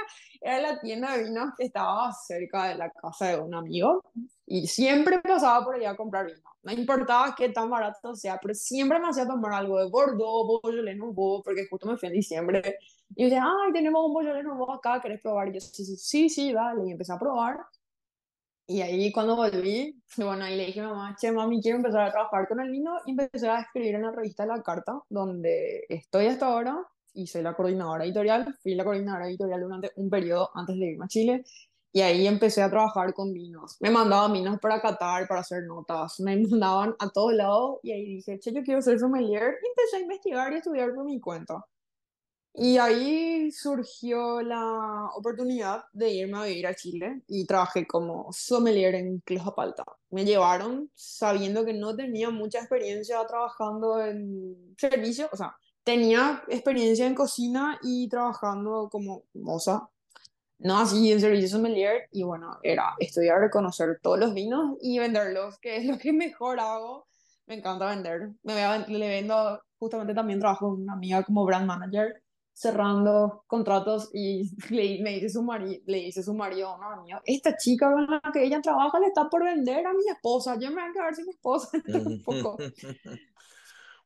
era 0.40 0.72
la 0.72 0.80
tienda 0.80 1.16
de 1.16 1.24
vinos 1.24 1.50
que 1.56 1.64
estaba 1.64 2.12
cerca 2.12 2.68
de 2.68 2.76
la 2.76 2.90
casa 2.90 3.28
de 3.28 3.40
un 3.40 3.54
amigo. 3.54 4.02
Y 4.46 4.66
siempre 4.66 5.18
pasaba 5.20 5.64
por 5.64 5.74
allá 5.74 5.90
a 5.90 5.96
comprar 5.96 6.26
vino. 6.26 6.38
No 6.62 6.72
importaba 6.72 7.34
qué 7.36 7.48
tan 7.48 7.70
barato 7.70 8.14
sea, 8.14 8.38
pero 8.40 8.54
siempre 8.54 8.98
me 8.98 9.08
hacía 9.08 9.26
tomar 9.26 9.52
algo 9.52 9.78
de 9.78 9.88
Bordeaux, 9.88 10.60
Beaujolais 10.62 10.96
Nouveau, 10.96 11.42
porque 11.42 11.66
justo 11.68 11.88
me 11.88 11.96
fui 11.96 12.08
en 12.08 12.14
diciembre. 12.14 12.78
Y 13.14 13.22
yo 13.22 13.28
decía, 13.28 13.44
ay, 13.44 13.72
tenemos 13.72 14.04
un 14.04 14.14
Beaujolais 14.14 14.44
Nouveau 14.44 14.72
acá, 14.72 15.00
¿querés 15.00 15.20
probar? 15.20 15.48
Y 15.48 15.54
yo, 15.54 15.60
sí, 15.60 15.84
sí, 15.96 16.28
sí, 16.28 16.52
dale. 16.52 16.88
Y 16.88 16.92
empecé 16.92 17.12
a 17.12 17.18
probar. 17.18 17.58
Y 18.68 18.80
ahí 18.80 19.12
cuando 19.12 19.36
volví, 19.36 20.02
bueno, 20.16 20.44
ahí 20.44 20.56
le 20.56 20.66
dije 20.66 20.80
a 20.80 20.88
mamá, 20.88 21.16
che, 21.18 21.30
mami, 21.30 21.60
quiero 21.60 21.78
empezar 21.78 22.02
a 22.02 22.10
trabajar 22.10 22.48
con 22.48 22.60
el 22.60 22.70
vino. 22.70 22.98
Y 23.06 23.12
empecé 23.12 23.48
a 23.48 23.60
escribir 23.60 23.94
en 23.94 24.02
la 24.02 24.12
revista 24.12 24.46
La 24.46 24.62
Carta, 24.62 25.00
donde 25.08 25.84
estoy 25.88 26.26
hasta 26.26 26.46
ahora 26.46 26.84
y 27.14 27.26
soy 27.26 27.42
la 27.42 27.54
coordinadora 27.54 28.04
editorial. 28.04 28.56
Fui 28.62 28.74
la 28.74 28.84
coordinadora 28.84 29.28
editorial 29.28 29.60
durante 29.60 29.92
un 29.96 30.10
periodo 30.10 30.50
antes 30.54 30.76
de 30.78 30.86
irme 30.86 31.04
a 31.04 31.08
Chile. 31.08 31.44
Y 31.92 32.02
ahí 32.02 32.26
empecé 32.26 32.60
a 32.62 32.68
trabajar 32.68 33.14
con 33.14 33.32
vinos. 33.32 33.76
Me 33.80 33.90
mandaban 33.90 34.32
vinos 34.32 34.58
para 34.60 34.80
Qatar, 34.82 35.26
para 35.26 35.40
hacer 35.40 35.64
notas. 35.64 36.20
Me 36.20 36.36
mandaban 36.48 36.94
a 36.98 37.08
todos 37.10 37.32
lados. 37.34 37.78
Y 37.82 37.92
ahí 37.92 38.04
dije, 38.16 38.38
che, 38.38 38.52
yo 38.52 38.62
quiero 38.62 38.82
ser 38.82 38.98
sommelier. 38.98 39.54
Y 39.62 39.68
empecé 39.68 39.96
a 39.96 40.00
investigar 40.00 40.52
y 40.52 40.56
a 40.56 40.58
estudiar 40.58 40.94
por 40.94 41.04
mi 41.04 41.20
cuenta. 41.20 41.64
Y 42.58 42.78
ahí 42.78 43.52
surgió 43.52 44.40
la 44.40 45.10
oportunidad 45.14 45.84
de 45.92 46.10
irme 46.10 46.38
a 46.38 46.44
vivir 46.44 46.66
a 46.66 46.74
Chile 46.74 47.20
y 47.28 47.44
trabajé 47.44 47.86
como 47.86 48.32
sommelier 48.32 48.94
en 48.94 49.20
Clojapalta. 49.20 49.84
Me 50.08 50.24
llevaron 50.24 50.90
sabiendo 50.94 51.66
que 51.66 51.74
no 51.74 51.94
tenía 51.94 52.30
mucha 52.30 52.60
experiencia 52.60 53.18
trabajando 53.26 54.00
en 54.00 54.74
servicio, 54.78 55.28
o 55.30 55.36
sea, 55.36 55.54
tenía 55.84 56.42
experiencia 56.48 57.06
en 57.06 57.14
cocina 57.14 57.78
y 57.82 58.08
trabajando 58.08 58.88
como 58.90 59.24
moza, 59.34 59.90
no 60.58 60.78
así 60.78 61.12
en 61.12 61.20
servicio 61.20 61.48
sommelier, 61.50 62.08
y 62.10 62.22
bueno, 62.22 62.58
era 62.62 62.94
estudiar, 62.98 63.50
conocer 63.50 64.00
todos 64.02 64.18
los 64.18 64.32
vinos 64.32 64.78
y 64.80 64.98
venderlos, 64.98 65.58
que 65.58 65.76
es 65.76 65.84
lo 65.84 65.98
que 65.98 66.10
mejor 66.14 66.58
hago. 66.60 67.06
Me 67.46 67.56
encanta 67.56 67.90
vender. 67.90 68.30
Me 68.42 68.54
voy 68.54 68.62
a- 68.62 68.78
le 68.78 69.08
vendo, 69.08 69.62
justamente 69.78 70.14
también 70.14 70.40
trabajo 70.40 70.70
con 70.70 70.82
una 70.82 70.94
amiga 70.94 71.22
como 71.22 71.44
brand 71.44 71.66
manager 71.66 72.22
cerrando 72.56 73.44
contratos 73.46 74.08
y 74.14 74.50
le, 74.74 75.02
me 75.02 75.10
dice 75.14 75.28
su 75.28 75.42
marido, 75.42 75.82
le 75.86 75.98
dice 75.98 76.22
su 76.22 76.32
marido, 76.34 76.78
no, 76.78 77.02
mío, 77.02 77.20
esta 77.26 77.54
chica 77.56 77.92
con 77.92 78.06
la 78.06 78.22
que 78.32 78.44
ella 78.44 78.62
trabaja 78.62 78.98
le 78.98 79.08
está 79.08 79.28
por 79.28 79.44
vender 79.44 79.86
a 79.86 79.92
mi 79.92 80.08
esposa, 80.10 80.58
yo 80.58 80.70
me 80.70 80.76
voy 80.80 80.90
a 80.90 80.92
quedar 80.92 81.14
sin 81.14 81.28
esposa 81.28 81.68
un 82.06 82.22
poco. 82.22 82.56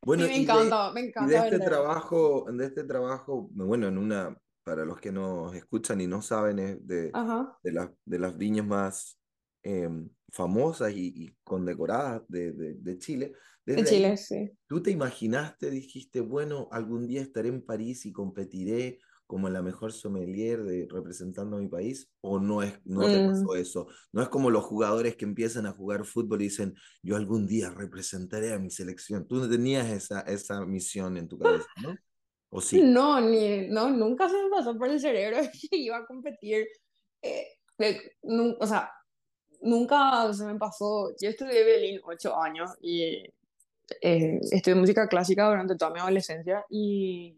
Bueno, 0.03 0.25
Y 0.25 0.29
me 0.29 0.37
y 0.39 0.39
de, 0.39 0.43
encanta, 0.43 0.93
y 0.97 1.27
de 1.27 1.37
este 1.37 1.51
vender. 1.51 1.69
trabajo, 1.69 2.47
de 2.51 2.65
este 2.65 2.85
trabajo, 2.85 3.49
bueno, 3.53 3.87
en 3.87 3.99
una, 3.99 4.35
para 4.65 4.85
los 4.87 4.99
que 4.99 5.13
nos 5.13 5.55
escuchan 5.55 6.01
y 6.01 6.07
no 6.07 6.23
saben, 6.23 6.59
es 6.59 6.87
de, 6.87 7.13
de 7.63 7.73
las, 7.73 7.91
de 8.07 8.19
las 8.19 8.35
viñas 8.37 8.67
más 8.67 9.19
em, 9.63 10.09
famosas 10.33 10.93
y, 10.93 11.13
y 11.15 11.37
condecoradas 11.45 12.23
de, 12.29 12.53
de, 12.53 12.75
de 12.75 12.99
Chile. 13.65 13.75
en 13.75 13.85
Desde 13.85 13.91
ahí, 13.91 14.03
Chile, 14.03 14.17
sí. 14.17 14.51
¿tú 14.69 14.83
te 14.83 14.91
imaginaste, 14.91 15.71
dijiste, 15.71 16.21
bueno, 16.21 16.69
algún 16.73 17.07
día 17.07 17.23
estaré 17.23 17.49
en 17.49 17.65
París 17.65 18.07
y 18.07 18.13
competiré 18.13 19.01
como 19.27 19.49
la 19.49 19.63
mejor 19.63 19.93
sommelier 19.93 20.65
de, 20.65 20.89
representando 20.91 21.57
a 21.57 21.61
mi 21.61 21.69
país? 21.69 22.11
¿O 22.21 22.41
no, 22.41 22.63
es, 22.63 22.81
no 22.85 23.11
te 23.11 23.21
Mm, 23.21 23.21
pasó 23.21 23.55
eso? 23.57 23.89
No 24.13 24.23
es 24.23 24.29
como 24.29 24.51
los 24.51 24.65
jugadores 24.65 25.17
que 25.17 25.25
empiezan 25.25 25.67
a 25.67 25.73
jugar 25.73 26.05
fútbol 26.05 26.43
y 26.43 26.45
dicen, 26.47 26.75
yo 27.03 27.17
algún 27.17 27.47
día 27.47 27.71
representaré 27.71 28.53
a 28.53 28.59
mi 28.59 28.71
selección. 28.71 29.27
Tú 29.29 29.37
no 29.37 29.49
tenías 29.49 29.89
esa, 29.91 30.21
esa 30.23 30.65
misión 30.67 31.17
en 31.17 31.29
tu 31.29 31.39
cabeza, 31.39 31.71
¿no? 31.77 32.01
¿O 32.51 32.61
sí? 32.61 32.95
No, 32.95 33.21
ni, 33.21 33.69
no, 33.69 33.91
nunca 33.91 34.29
se 34.29 34.43
me 34.43 34.49
pasó 34.51 34.77
por 34.79 34.89
el 34.89 35.01
cerebro 35.01 35.39
que 35.71 35.77
iba 35.77 35.97
a 35.99 36.07
competir. 36.07 36.67
Eh, 37.23 37.47
de- 37.79 38.13
nu- 38.23 38.57
o 38.61 38.67
sea, 38.67 38.93
nunca 39.63 40.33
se 40.35 40.47
me 40.47 40.59
pasó. 40.59 41.11
Yo 41.21 41.31
estudié 41.31 41.65
violín 41.65 42.01
ocho 42.05 42.37
años 42.41 42.71
y 42.83 43.25
eh, 44.01 44.39
estudié 44.53 44.75
música 44.77 45.09
clásica 45.09 45.49
durante 45.49 45.77
toda 45.77 45.93
mi 45.93 46.01
adolescencia 46.01 46.65
y 46.71 47.37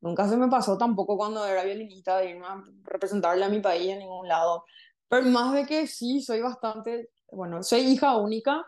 nunca 0.00 0.28
se 0.28 0.36
me 0.36 0.48
pasó 0.48 0.76
tampoco 0.78 1.16
cuando 1.16 1.46
era 1.46 1.64
violinista 1.64 2.18
de 2.18 2.30
irme 2.30 2.46
a 2.46 2.62
representarle 2.84 3.44
a 3.44 3.48
mi 3.48 3.60
país 3.60 3.90
en 3.90 4.00
ningún 4.00 4.28
lado. 4.28 4.64
Pero 5.08 5.26
más 5.26 5.52
de 5.54 5.66
que 5.66 5.86
sí, 5.86 6.20
soy 6.22 6.40
bastante, 6.40 7.10
bueno, 7.30 7.62
soy 7.62 7.80
hija 7.82 8.16
única 8.16 8.64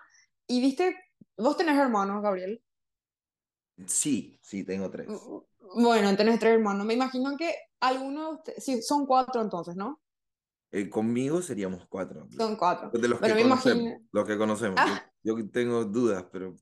y 0.46 0.60
viste, 0.60 0.96
vos 1.36 1.56
tenés 1.56 1.78
hermanos, 1.78 2.22
Gabriel. 2.22 2.62
Sí, 3.86 4.38
sí, 4.42 4.64
tengo 4.64 4.90
tres. 4.90 5.08
Bueno, 5.76 6.16
tenés 6.16 6.38
tres 6.38 6.54
hermanos. 6.54 6.86
Me 6.86 6.94
imagino 6.94 7.36
que 7.36 7.54
algunos, 7.80 8.40
sí, 8.58 8.82
son 8.82 9.06
cuatro 9.06 9.42
entonces, 9.42 9.74
¿no? 9.74 10.00
Eh, 10.70 10.88
conmigo 10.88 11.40
seríamos 11.42 11.86
cuatro. 11.88 12.26
Son 12.36 12.56
cuatro. 12.56 12.90
De 12.90 13.08
los 13.08 13.20
Bueno, 13.20 13.36
que 13.36 13.42
me 13.44 13.48
conocemos, 13.48 13.82
imagino. 13.82 14.08
los 14.12 14.26
que 14.26 14.38
conocemos. 14.38 14.76
Ah, 14.78 15.04
Yo, 15.22 15.38
yo 15.38 15.50
tengo 15.50 15.84
dudas, 15.84 16.24
pero 16.32 16.54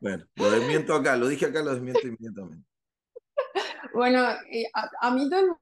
Bueno, 0.00 0.24
lo 0.34 0.50
desmiento 0.50 0.94
acá, 0.94 1.16
lo 1.16 1.28
dije 1.28 1.46
acá, 1.46 1.62
lo 1.62 1.72
desmiento 1.72 2.06
inmediatamente. 2.06 2.66
Bueno, 3.92 4.20
a, 4.22 4.90
a, 5.00 5.10
mí 5.10 5.28
todo 5.28 5.58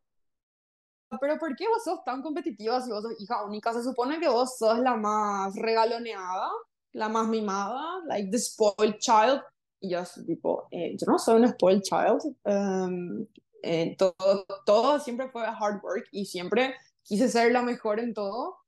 pero 1.20 1.38
¿por 1.38 1.56
qué 1.56 1.66
vos 1.66 1.82
sos 1.82 2.04
tan 2.04 2.22
competitiva 2.22 2.80
si 2.82 2.90
vos 2.90 3.02
sos 3.02 3.20
hija 3.20 3.42
única? 3.44 3.72
Se 3.72 3.82
supone 3.82 4.20
que 4.20 4.28
vos 4.28 4.58
sos 4.58 4.78
la 4.80 4.96
más 4.96 5.54
regaloneada, 5.56 6.50
la 6.92 7.08
más 7.08 7.28
mimada, 7.28 8.04
like 8.06 8.30
the 8.30 8.38
spoiled 8.38 8.98
child. 8.98 9.40
Y 9.80 9.90
yo 9.90 10.02
tipo, 10.26 10.68
eh, 10.70 10.96
yo 10.98 11.06
no 11.06 11.18
soy 11.18 11.36
una 11.36 11.48
spoiled 11.48 11.82
child. 11.82 12.20
Um, 12.44 13.26
eh, 13.62 13.96
todo, 13.96 14.44
todo 14.66 15.00
siempre 15.00 15.30
fue 15.30 15.44
hard 15.46 15.82
work 15.82 16.06
y 16.12 16.26
siempre 16.26 16.74
quise 17.02 17.28
ser 17.28 17.52
la 17.52 17.62
mejor 17.62 18.00
en 18.00 18.12
todo. 18.12 18.58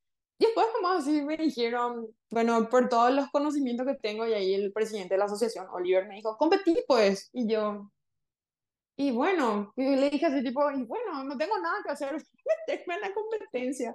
Y 0.40 0.46
después 0.46 0.66
nomás 0.74 1.02
así 1.02 1.20
me 1.20 1.36
dijeron, 1.36 2.08
bueno, 2.30 2.66
por 2.70 2.88
todos 2.88 3.12
los 3.12 3.30
conocimientos 3.30 3.86
que 3.86 3.94
tengo, 3.96 4.26
y 4.26 4.32
ahí 4.32 4.54
el 4.54 4.72
presidente 4.72 5.12
de 5.12 5.18
la 5.18 5.26
asociación, 5.26 5.66
Oliver, 5.70 6.08
me 6.08 6.16
dijo, 6.16 6.38
competí 6.38 6.82
pues. 6.88 7.28
Y 7.34 7.46
yo, 7.46 7.90
y 8.96 9.10
bueno, 9.10 9.70
le 9.76 10.08
dije 10.08 10.24
así 10.24 10.42
tipo, 10.42 10.70
y 10.70 10.82
bueno, 10.84 11.24
no 11.24 11.36
tengo 11.36 11.58
nada 11.58 11.76
que 11.84 11.90
hacer, 11.90 12.14
meterme 12.68 12.94
en 12.94 13.00
la 13.02 13.12
competencia. 13.12 13.94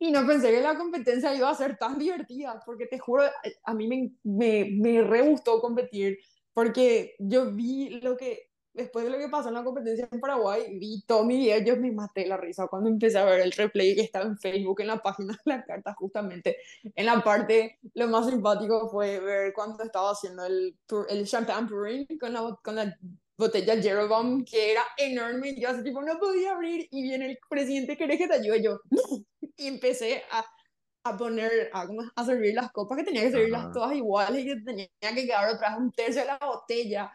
Y 0.00 0.10
no 0.10 0.26
pensé 0.26 0.50
que 0.50 0.60
la 0.60 0.76
competencia 0.76 1.32
iba 1.36 1.48
a 1.48 1.54
ser 1.54 1.78
tan 1.78 1.98
divertida, 2.00 2.60
porque 2.66 2.86
te 2.86 2.98
juro, 2.98 3.22
a 3.64 3.74
mí 3.74 3.86
me, 3.86 4.10
me, 4.24 4.68
me 4.72 5.02
re 5.02 5.22
gustó 5.22 5.60
competir, 5.60 6.18
porque 6.52 7.14
yo 7.20 7.52
vi 7.52 8.00
lo 8.00 8.16
que, 8.16 8.45
después 8.76 9.04
de 9.04 9.10
lo 9.10 9.18
que 9.18 9.28
pasó 9.28 9.48
en 9.48 9.54
la 9.54 9.64
competencia 9.64 10.08
en 10.10 10.20
Paraguay, 10.20 10.78
vi 10.78 11.02
todo 11.06 11.24
mi 11.24 11.36
video, 11.36 11.60
yo 11.60 11.76
me 11.76 11.90
maté 11.90 12.26
la 12.26 12.36
risa 12.36 12.66
cuando 12.68 12.90
empecé 12.90 13.18
a 13.18 13.24
ver 13.24 13.40
el 13.40 13.52
replay 13.52 13.94
que 13.94 14.02
estaba 14.02 14.26
en 14.26 14.38
Facebook, 14.38 14.80
en 14.80 14.88
la 14.88 15.02
página 15.02 15.32
de 15.32 15.52
la 15.52 15.64
carta, 15.64 15.94
justamente. 15.94 16.58
En 16.94 17.06
la 17.06 17.22
parte, 17.22 17.78
lo 17.94 18.06
más 18.08 18.26
simpático 18.26 18.88
fue 18.90 19.18
ver 19.20 19.52
cuando 19.54 19.82
estaba 19.82 20.10
haciendo 20.10 20.44
el, 20.44 20.76
el 21.08 21.26
champagne 21.26 21.68
pouring 21.68 22.06
con 22.18 22.32
la, 22.32 22.58
con 22.62 22.76
la 22.76 22.96
botella 23.36 23.80
Jeroboam 23.80 24.44
que 24.44 24.72
era 24.72 24.82
enorme. 24.96 25.50
Y 25.50 25.60
yo 25.60 25.68
así 25.70 25.82
tipo, 25.82 26.02
no 26.02 26.18
podía 26.18 26.52
abrir. 26.52 26.88
Y 26.90 27.02
viene 27.02 27.30
el 27.30 27.38
presidente, 27.48 27.96
¿querés 27.96 28.18
que 28.18 28.28
te 28.28 28.34
ayude? 28.34 28.62
yo, 28.62 28.80
Y 29.58 29.68
empecé 29.68 30.22
a, 30.30 30.44
a 31.04 31.16
poner, 31.16 31.70
a, 31.72 31.86
a, 32.14 32.24
servir 32.24 32.54
las 32.54 32.70
copas 32.72 32.98
que 32.98 33.04
tenía 33.04 33.22
que 33.22 33.30
servirlas 33.30 33.72
todas 33.72 33.94
iguales 33.94 34.44
y 34.44 34.48
que 34.48 34.56
tenía 34.60 34.88
que 35.00 35.26
quedar 35.26 35.54
otra 35.54 35.76
un 35.76 35.90
tercio 35.92 36.22
de 36.22 36.26
la 36.26 36.38
botella. 36.38 37.12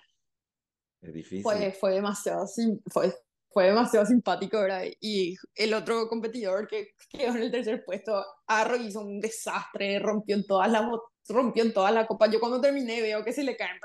Es 1.02 1.14
difícil. 1.14 1.44
Fue, 1.44 1.72
fue 1.72 1.92
demasiado, 1.92 2.46
fue, 2.88 3.14
fue 3.50 3.66
demasiado 3.66 4.06
simpático, 4.06 4.60
¿verdad? 4.62 4.84
Y 5.00 5.36
el 5.56 5.74
otro 5.74 6.08
competidor 6.08 6.68
que 6.68 6.94
quedó 7.10 7.36
en 7.36 7.44
el 7.44 7.52
tercer 7.52 7.84
puesto, 7.84 8.24
Arro 8.48 8.76
hizo 8.76 9.02
un 9.02 9.20
desastre, 9.20 10.00
rompió 10.00 10.36
en 10.36 10.46
todas 10.46 10.72
las 10.72 10.84
rompió 11.28 11.64
en 11.64 11.74
todas 11.74 11.94
las 11.94 12.08
copas. 12.08 12.32
Yo 12.32 12.40
cuando 12.40 12.62
terminé 12.62 13.02
veo 13.02 13.24
que 13.24 13.34
se 13.34 13.44
le 13.44 13.56
caen 13.56 13.80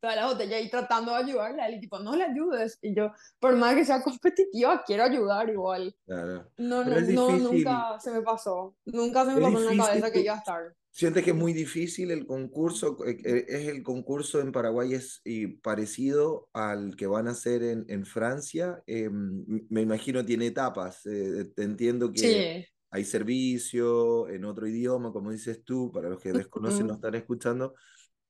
toda 0.00 0.14
la 0.14 0.26
botella 0.26 0.60
y 0.60 0.70
tratando 0.70 1.12
de 1.12 1.18
ayudarla. 1.18 1.70
Y 1.70 1.80
tipo, 1.80 1.98
no 1.98 2.14
le 2.16 2.24
ayudes. 2.24 2.78
Y 2.82 2.94
yo, 2.94 3.12
por 3.38 3.56
más 3.56 3.74
que 3.74 3.84
sea 3.84 4.02
competitiva, 4.02 4.82
quiero 4.84 5.04
ayudar 5.04 5.48
igual. 5.50 5.94
Claro. 6.06 6.50
No, 6.56 6.84
no, 6.84 7.00
no, 7.00 7.30
nunca 7.38 7.98
se 8.00 8.10
me 8.12 8.22
pasó. 8.22 8.76
Nunca 8.86 9.24
se 9.24 9.32
me 9.32 9.40
pasó 9.40 9.70
en 9.70 9.76
la 9.76 9.86
cabeza 9.86 10.12
que 10.12 10.20
iba 10.20 10.34
a 10.34 10.38
estar. 10.38 10.74
Sientes 10.98 11.22
que 11.22 11.30
es 11.30 11.36
muy 11.36 11.52
difícil 11.52 12.10
el 12.10 12.26
concurso, 12.26 12.96
eh, 13.06 13.16
eh, 13.24 13.44
es 13.46 13.68
el 13.68 13.84
concurso 13.84 14.40
en 14.40 14.50
Paraguay 14.50 14.94
es 14.94 15.22
parecido 15.62 16.48
al 16.52 16.96
que 16.96 17.06
van 17.06 17.28
a 17.28 17.30
hacer 17.30 17.62
en, 17.62 17.84
en 17.86 18.04
Francia. 18.04 18.82
Em, 18.84 19.44
me 19.70 19.82
imagino 19.82 20.24
tiene 20.24 20.48
etapas. 20.48 21.06
Eh, 21.06 21.52
entiendo 21.56 22.10
que 22.10 22.66
hay 22.90 23.04
servicio 23.04 24.28
en 24.28 24.44
otro 24.44 24.66
idioma, 24.66 25.12
como 25.12 25.30
dices 25.30 25.62
tú, 25.62 25.92
para 25.92 26.08
los 26.08 26.20
que 26.20 26.32
desconocen, 26.32 26.88
no 26.88 26.94
están 26.94 27.14
escuchando 27.14 27.76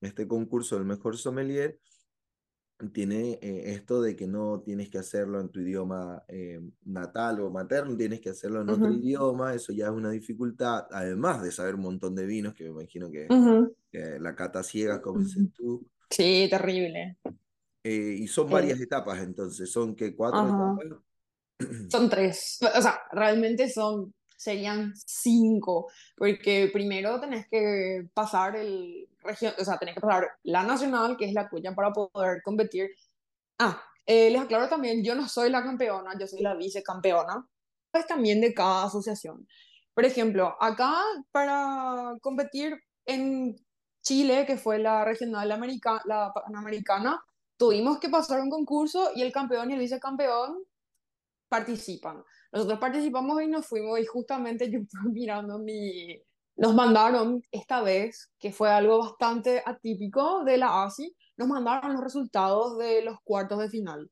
este 0.02 0.28
concurso 0.28 0.76
del 0.76 0.84
mejor 0.84 1.16
sommelier 1.16 1.78
tiene 2.92 3.38
eh, 3.42 3.72
esto 3.72 4.00
de 4.00 4.14
que 4.14 4.28
no 4.28 4.60
tienes 4.60 4.88
que 4.88 4.98
hacerlo 4.98 5.40
en 5.40 5.48
tu 5.48 5.60
idioma 5.60 6.22
eh, 6.28 6.60
natal 6.84 7.40
o 7.40 7.50
materno, 7.50 7.96
tienes 7.96 8.20
que 8.20 8.30
hacerlo 8.30 8.62
en 8.62 8.70
otro 8.70 8.92
idioma, 8.92 9.54
eso 9.54 9.72
ya 9.72 9.86
es 9.86 9.90
una 9.90 10.10
dificultad, 10.10 10.86
además 10.90 11.42
de 11.42 11.50
saber 11.50 11.74
un 11.74 11.82
montón 11.82 12.14
de 12.14 12.26
vinos, 12.26 12.54
que 12.54 12.64
me 12.64 12.70
imagino 12.70 13.10
que, 13.10 13.26
la 14.20 14.34
cata 14.36 14.62
ciega, 14.62 15.02
como 15.02 15.20
dices 15.20 15.52
tú. 15.54 15.84
Sí, 16.10 16.46
terrible. 16.48 17.16
Eh, 17.82 18.16
y 18.20 18.28
son 18.28 18.48
varias 18.48 18.80
etapas, 18.80 19.20
entonces, 19.22 19.70
¿son 19.70 19.96
que 19.96 20.14
cuatro 20.14 20.46
etapas? 20.46 21.00
Son 21.90 22.08
tres, 22.08 22.60
o 22.62 22.80
sea, 22.80 23.00
realmente 23.10 23.68
son 23.68 24.14
serían 24.36 24.94
cinco, 24.94 25.90
porque 26.16 26.70
primero 26.72 27.18
tenés 27.20 27.48
que 27.48 28.06
pasar 28.14 28.54
el 28.54 29.08
región, 29.28 29.54
o 29.58 29.64
sea, 29.64 29.78
tenés 29.78 29.94
que 29.94 30.00
pasar 30.00 30.28
la 30.42 30.62
nacional, 30.64 31.16
que 31.16 31.26
es 31.26 31.32
la 31.34 31.48
tuya, 31.48 31.74
para 31.74 31.92
poder 31.92 32.42
competir. 32.42 32.90
Ah, 33.58 33.82
eh, 34.06 34.30
les 34.30 34.40
aclaro 34.40 34.68
también, 34.68 35.04
yo 35.04 35.14
no 35.14 35.28
soy 35.28 35.50
la 35.50 35.62
campeona, 35.62 36.12
yo 36.18 36.26
soy 36.26 36.40
la 36.42 36.54
vicecampeona, 36.54 37.46
pues 37.90 38.06
también 38.06 38.40
de 38.40 38.54
cada 38.54 38.84
asociación. 38.84 39.46
Por 39.94 40.04
ejemplo, 40.04 40.56
acá 40.60 41.02
para 41.32 42.14
competir 42.20 42.78
en 43.04 43.56
Chile, 44.02 44.46
que 44.46 44.56
fue 44.56 44.78
la 44.78 45.04
regional 45.04 45.50
americana, 45.52 46.02
la 46.06 46.32
panamericana, 46.32 47.22
tuvimos 47.58 47.98
que 47.98 48.08
pasar 48.08 48.40
un 48.40 48.50
concurso 48.50 49.10
y 49.14 49.22
el 49.22 49.32
campeón 49.32 49.70
y 49.70 49.74
el 49.74 49.80
vicecampeón 49.80 50.58
participan. 51.48 52.24
Nosotros 52.52 52.78
participamos 52.78 53.42
y 53.42 53.48
nos 53.48 53.66
fuimos 53.66 53.98
y 53.98 54.06
justamente 54.06 54.70
yo 54.70 54.78
estaba 54.82 55.04
mirando 55.10 55.58
mi... 55.58 56.16
Nos 56.58 56.74
mandaron 56.74 57.40
esta 57.52 57.82
vez, 57.82 58.32
que 58.40 58.52
fue 58.52 58.68
algo 58.68 58.98
bastante 58.98 59.62
atípico 59.64 60.42
de 60.42 60.56
la 60.56 60.82
ASI, 60.82 61.16
nos 61.36 61.46
mandaron 61.46 61.92
los 61.92 62.02
resultados 62.02 62.76
de 62.78 63.00
los 63.02 63.18
cuartos 63.22 63.60
de 63.60 63.70
final. 63.70 64.10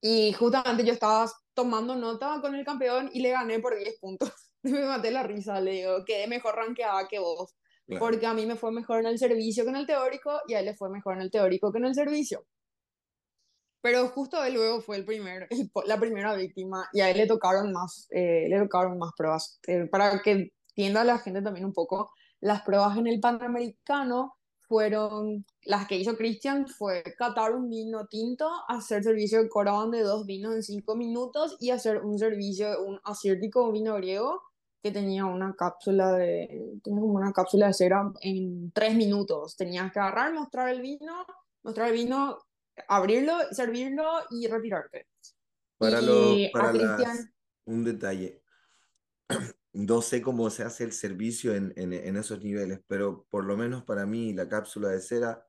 Y 0.00 0.32
justamente 0.32 0.82
yo 0.82 0.94
estaba 0.94 1.30
tomando 1.52 1.94
nota 1.94 2.40
con 2.40 2.54
el 2.54 2.64
campeón 2.64 3.10
y 3.12 3.20
le 3.20 3.32
gané 3.32 3.58
por 3.58 3.76
10 3.76 3.98
puntos. 4.00 4.32
me 4.62 4.86
maté 4.86 5.10
la 5.10 5.24
risa, 5.24 5.60
le 5.60 5.72
digo, 5.72 6.04
quedé 6.06 6.26
mejor 6.26 6.56
rankeada 6.56 7.06
que 7.06 7.18
vos. 7.18 7.54
Porque 7.98 8.26
a 8.26 8.32
mí 8.32 8.46
me 8.46 8.56
fue 8.56 8.72
mejor 8.72 9.00
en 9.00 9.06
el 9.06 9.18
servicio 9.18 9.62
que 9.64 9.70
en 9.70 9.76
el 9.76 9.86
teórico 9.86 10.40
y 10.48 10.54
a 10.54 10.60
él 10.60 10.64
le 10.64 10.74
fue 10.74 10.88
mejor 10.88 11.16
en 11.16 11.20
el 11.20 11.30
teórico 11.30 11.70
que 11.70 11.78
en 11.78 11.84
el 11.84 11.94
servicio. 11.94 12.46
Pero 13.82 14.08
justo 14.08 14.42
él 14.42 14.54
luego 14.54 14.80
fue 14.80 14.96
el 14.96 15.04
primer, 15.04 15.48
la 15.84 16.00
primera 16.00 16.34
víctima 16.34 16.88
y 16.94 17.02
a 17.02 17.10
él 17.10 17.18
le 17.18 17.26
tocaron 17.26 17.72
más, 17.72 18.06
eh, 18.10 18.46
le 18.48 18.58
tocaron 18.58 18.96
más 18.96 19.10
pruebas. 19.14 19.60
Eh, 19.66 19.86
para 19.90 20.22
que 20.22 20.50
entienda 20.76 21.04
la 21.04 21.18
gente 21.18 21.40
también 21.40 21.66
un 21.66 21.72
poco, 21.72 22.10
las 22.40 22.62
pruebas 22.62 22.96
en 22.98 23.06
el 23.06 23.20
Panamericano 23.20 24.36
fueron, 24.66 25.44
las 25.64 25.86
que 25.86 25.96
hizo 25.96 26.16
Christian 26.16 26.66
fue 26.66 27.02
catar 27.16 27.54
un 27.54 27.68
vino 27.68 28.06
tinto, 28.06 28.50
hacer 28.68 29.04
servicio 29.04 29.42
de 29.42 29.48
coraban 29.48 29.90
de 29.90 30.02
dos 30.02 30.26
vinos 30.26 30.54
en 30.54 30.62
cinco 30.62 30.96
minutos 30.96 31.56
y 31.60 31.70
hacer 31.70 32.02
un 32.02 32.18
servicio, 32.18 32.82
un 32.82 32.98
asiático 33.04 33.70
vino 33.70 33.94
griego 33.94 34.42
que 34.82 34.90
tenía 34.90 35.26
una 35.26 35.54
cápsula 35.54 36.12
de, 36.12 36.78
tenía 36.82 37.00
como 37.00 37.14
una 37.14 37.32
cápsula 37.32 37.68
de 37.68 37.74
cera 37.74 38.12
en 38.20 38.70
tres 38.72 38.94
minutos. 38.94 39.56
Tenías 39.56 39.92
que 39.92 39.98
agarrar, 39.98 40.34
mostrar 40.34 40.68
el 40.68 40.82
vino, 40.82 41.24
mostrar 41.62 41.88
el 41.88 41.94
vino, 41.94 42.38
abrirlo, 42.88 43.34
servirlo 43.52 44.04
y 44.30 44.46
retirarte. 44.46 45.06
Para, 45.78 46.02
lo, 46.02 46.34
para 46.52 46.72
un 47.64 47.84
detalle. 47.84 48.42
No 49.74 50.00
sé 50.02 50.22
cómo 50.22 50.48
se 50.50 50.62
hace 50.62 50.84
el 50.84 50.92
servicio 50.92 51.54
en, 51.54 51.72
en, 51.76 51.92
en, 51.92 52.16
esos 52.16 52.42
niveles, 52.42 52.80
pero 52.86 53.26
por 53.28 53.44
lo 53.44 53.56
menos 53.56 53.84
para 53.84 54.06
mí 54.06 54.32
la 54.32 54.48
cápsula 54.48 54.88
de 54.88 55.00
cera 55.00 55.46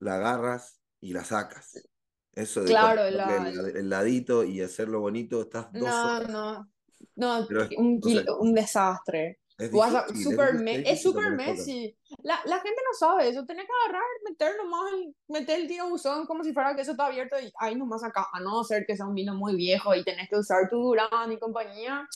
la 0.00 0.16
agarras 0.16 0.80
y 1.00 1.12
la 1.12 1.24
sacas. 1.24 1.88
Eso 2.32 2.62
de 2.62 2.68
claro, 2.68 3.04
el, 3.04 3.88
ladito 3.88 4.44
y 4.44 4.60
hacerlo 4.60 5.00
bonito, 5.00 5.42
estás 5.42 5.72
dos 5.72 5.82
No, 5.82 6.20
no, 6.20 6.68
no, 7.16 7.48
un, 7.76 8.00
un 8.40 8.54
desastre. 8.54 9.40
Es, 9.60 9.70
super 10.22 10.56
es 10.86 11.02
súper 11.02 11.32
Messi. 11.32 11.94
La, 12.22 12.40
la, 12.46 12.60
gente 12.60 12.80
no 12.82 12.98
sabe 12.98 13.28
eso. 13.28 13.44
Tenés 13.44 13.66
que 13.66 13.72
agarrar, 13.84 14.02
meter 14.26 14.56
nomás, 14.56 14.90
meter 15.28 15.60
el 15.60 15.68
tiro 15.68 15.90
buzón 15.90 16.26
como 16.26 16.42
si 16.42 16.54
fuera 16.54 16.74
que 16.74 16.80
eso 16.80 16.92
está 16.92 17.06
abierto 17.06 17.38
y 17.38 17.52
ahí 17.58 17.76
nomás 17.76 18.02
acá. 18.02 18.26
A 18.32 18.40
no 18.40 18.64
ser 18.64 18.86
que 18.86 18.96
sea 18.96 19.06
un 19.06 19.14
vino 19.14 19.34
muy 19.34 19.54
viejo 19.56 19.94
y 19.94 20.02
tenés 20.02 20.30
que 20.30 20.36
usar 20.36 20.70
tu 20.70 20.82
Durán 20.82 21.30
y 21.30 21.38
compañía. 21.38 22.08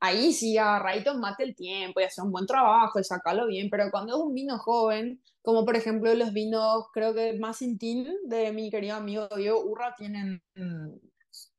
Ahí 0.00 0.32
sí, 0.32 0.58
agarra 0.58 0.96
y 0.96 1.04
tomate 1.04 1.44
el 1.44 1.54
tiempo 1.54 2.00
y 2.00 2.04
hacer 2.04 2.24
un 2.24 2.32
buen 2.32 2.46
trabajo 2.46 3.00
y 3.00 3.04
sacarlo 3.04 3.46
bien. 3.46 3.68
Pero 3.70 3.90
cuando 3.90 4.16
es 4.16 4.22
un 4.22 4.34
vino 4.34 4.58
joven, 4.58 5.22
como 5.42 5.64
por 5.64 5.76
ejemplo 5.76 6.14
los 6.14 6.32
vinos, 6.32 6.86
creo 6.92 7.14
que 7.14 7.38
más 7.38 7.62
intim 7.62 8.06
de 8.24 8.52
mi 8.52 8.70
querido 8.70 8.96
amigo 8.96 9.28
Diego 9.36 9.64
Urra, 9.64 9.94
tienen, 9.96 10.42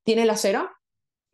tiene 0.04 0.26
la 0.26 0.36
cera 0.36 0.72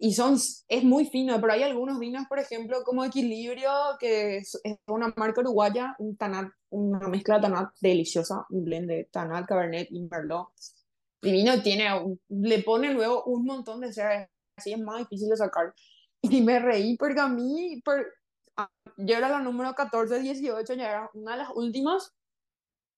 y 0.04 0.14
son, 0.16 0.34
es 0.68 0.84
muy 0.84 1.06
fino, 1.06 1.40
pero 1.40 1.54
hay 1.54 1.62
algunos 1.62 2.00
vinos, 2.00 2.26
por 2.28 2.40
ejemplo, 2.40 2.84
como 2.84 3.06
Equilibrio, 3.06 3.70
que 4.00 4.38
es, 4.38 4.60
una 4.88 5.14
marca 5.16 5.42
uruguaya, 5.42 5.96
un 6.00 6.18
tanat, 6.18 6.50
una 6.72 7.08
mezcla 7.08 7.40
tanat 7.40 7.70
deliciosa, 7.80 8.44
un 8.50 8.66
blend 8.66 8.90
de 8.90 9.08
tanat, 9.12 9.46
cabernet 9.46 9.90
y 9.92 10.02
merlot. 10.02 10.48
El 11.22 11.34
vino 11.34 11.62
tiene, 11.62 11.88
le 12.30 12.64
pone 12.64 12.92
luego 12.92 13.26
un 13.26 13.46
montón 13.46 13.82
de 13.82 13.94
cera, 13.94 14.28
así 14.56 14.74
es 14.74 14.80
más 14.80 14.98
difícil 14.98 15.30
de 15.30 15.38
sacar. 15.38 15.72
Y 16.22 16.42
me 16.42 16.60
reí 16.60 16.98
porque 16.98 17.20
a 17.20 17.28
mí, 17.28 17.82
por, 17.84 18.06
yo 18.98 19.18
era 19.18 19.30
la 19.30 19.40
número 19.40 19.74
14, 19.74 20.20
18, 20.20 20.74
ya 20.74 20.90
era 20.90 21.10
una 21.14 21.32
de 21.32 21.38
las 21.40 21.50
últimas, 21.56 22.12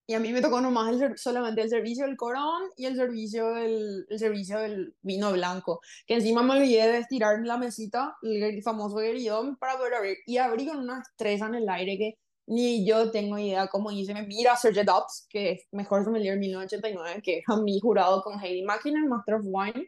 Y 0.06 0.16
a 0.16 0.20
mí 0.20 0.34
me 0.34 0.42
tocó 0.42 0.60
nomás 0.60 1.02
el, 1.02 1.18
solamente 1.18 1.62
el 1.62 1.70
servicio 1.70 2.06
del 2.06 2.18
corón 2.18 2.64
y 2.76 2.86
el 2.86 2.96
servicio 2.98 3.54
del, 3.54 4.06
el 4.10 4.20
servicio 4.20 4.60
del 4.60 4.96
vino 5.02 5.32
blanco. 5.32 5.80
Que 6.06 6.16
encima 6.16 6.44
me 6.44 6.58
olvidé 6.58 6.92
de 6.92 6.98
estirar 7.00 7.40
la 7.46 7.58
mesita, 7.58 8.18
el, 8.22 8.62
famoso 8.64 8.98
gueridón, 8.98 9.56
para 9.58 9.78
poder 9.78 9.94
abrir. 9.94 10.18
Y 10.26 10.38
abrí 10.38 10.68
con 10.68 10.80
una 10.80 11.02
estresa 11.02 11.48
en 11.48 11.56
el 11.56 11.70
aire 11.70 11.98
que 11.98 12.18
ni 12.48 12.86
yo 12.86 13.12
tengo 13.12 13.38
idea 13.40 13.68
cómo 13.68 13.92
hice. 13.92 14.14
Me 14.14 14.28
mira 14.28 14.58
Sergio 14.58 14.84
Dobbs, 14.84 15.26
que 15.30 15.52
es 15.52 15.68
mejor 15.72 16.04
sommelier 16.04 16.34
en 16.34 16.40
1989, 16.42 17.22
que 17.24 17.42
a 17.48 17.56
mí 17.58 17.80
jurado 17.80 18.22
con 18.24 18.40
Heidi 18.44 18.64
Mackin 18.64 19.08
Master 19.08 19.36
of 19.36 19.46
Wine. 19.46 19.88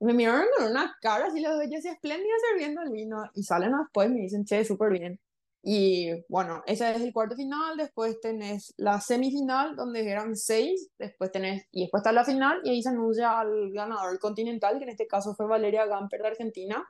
Me 0.00 0.12
miraron 0.14 0.46
con 0.56 0.70
una 0.70 0.96
cara 1.00 1.26
así, 1.26 1.40
los 1.40 1.52
yo 1.70 1.78
así 1.78 1.88
espléndida 1.88 2.34
sirviendo 2.50 2.82
el 2.82 2.90
vino. 2.90 3.24
Y 3.34 3.42
salen 3.42 3.72
después 3.76 4.08
y 4.08 4.12
me 4.12 4.20
dicen, 4.20 4.44
che, 4.44 4.64
súper 4.64 4.90
bien. 4.90 5.20
Y 5.68 6.24
bueno, 6.28 6.62
ese 6.64 6.92
es 6.92 7.02
el 7.02 7.12
cuarto 7.12 7.34
final, 7.34 7.76
después 7.76 8.20
tenés 8.20 8.72
la 8.76 9.00
semifinal, 9.00 9.74
donde 9.74 10.08
eran 10.08 10.36
seis, 10.36 10.90
después 10.96 11.32
tenés, 11.32 11.66
y 11.72 11.82
después 11.82 12.02
está 12.02 12.12
la 12.12 12.24
final, 12.24 12.60
y 12.62 12.70
ahí 12.70 12.82
se 12.84 12.90
anuncia 12.90 13.40
al 13.40 13.72
ganador 13.72 14.16
continental, 14.20 14.78
que 14.78 14.84
en 14.84 14.90
este 14.90 15.08
caso 15.08 15.34
fue 15.34 15.48
Valeria 15.48 15.84
Gamper 15.86 16.22
de 16.22 16.28
Argentina. 16.28 16.88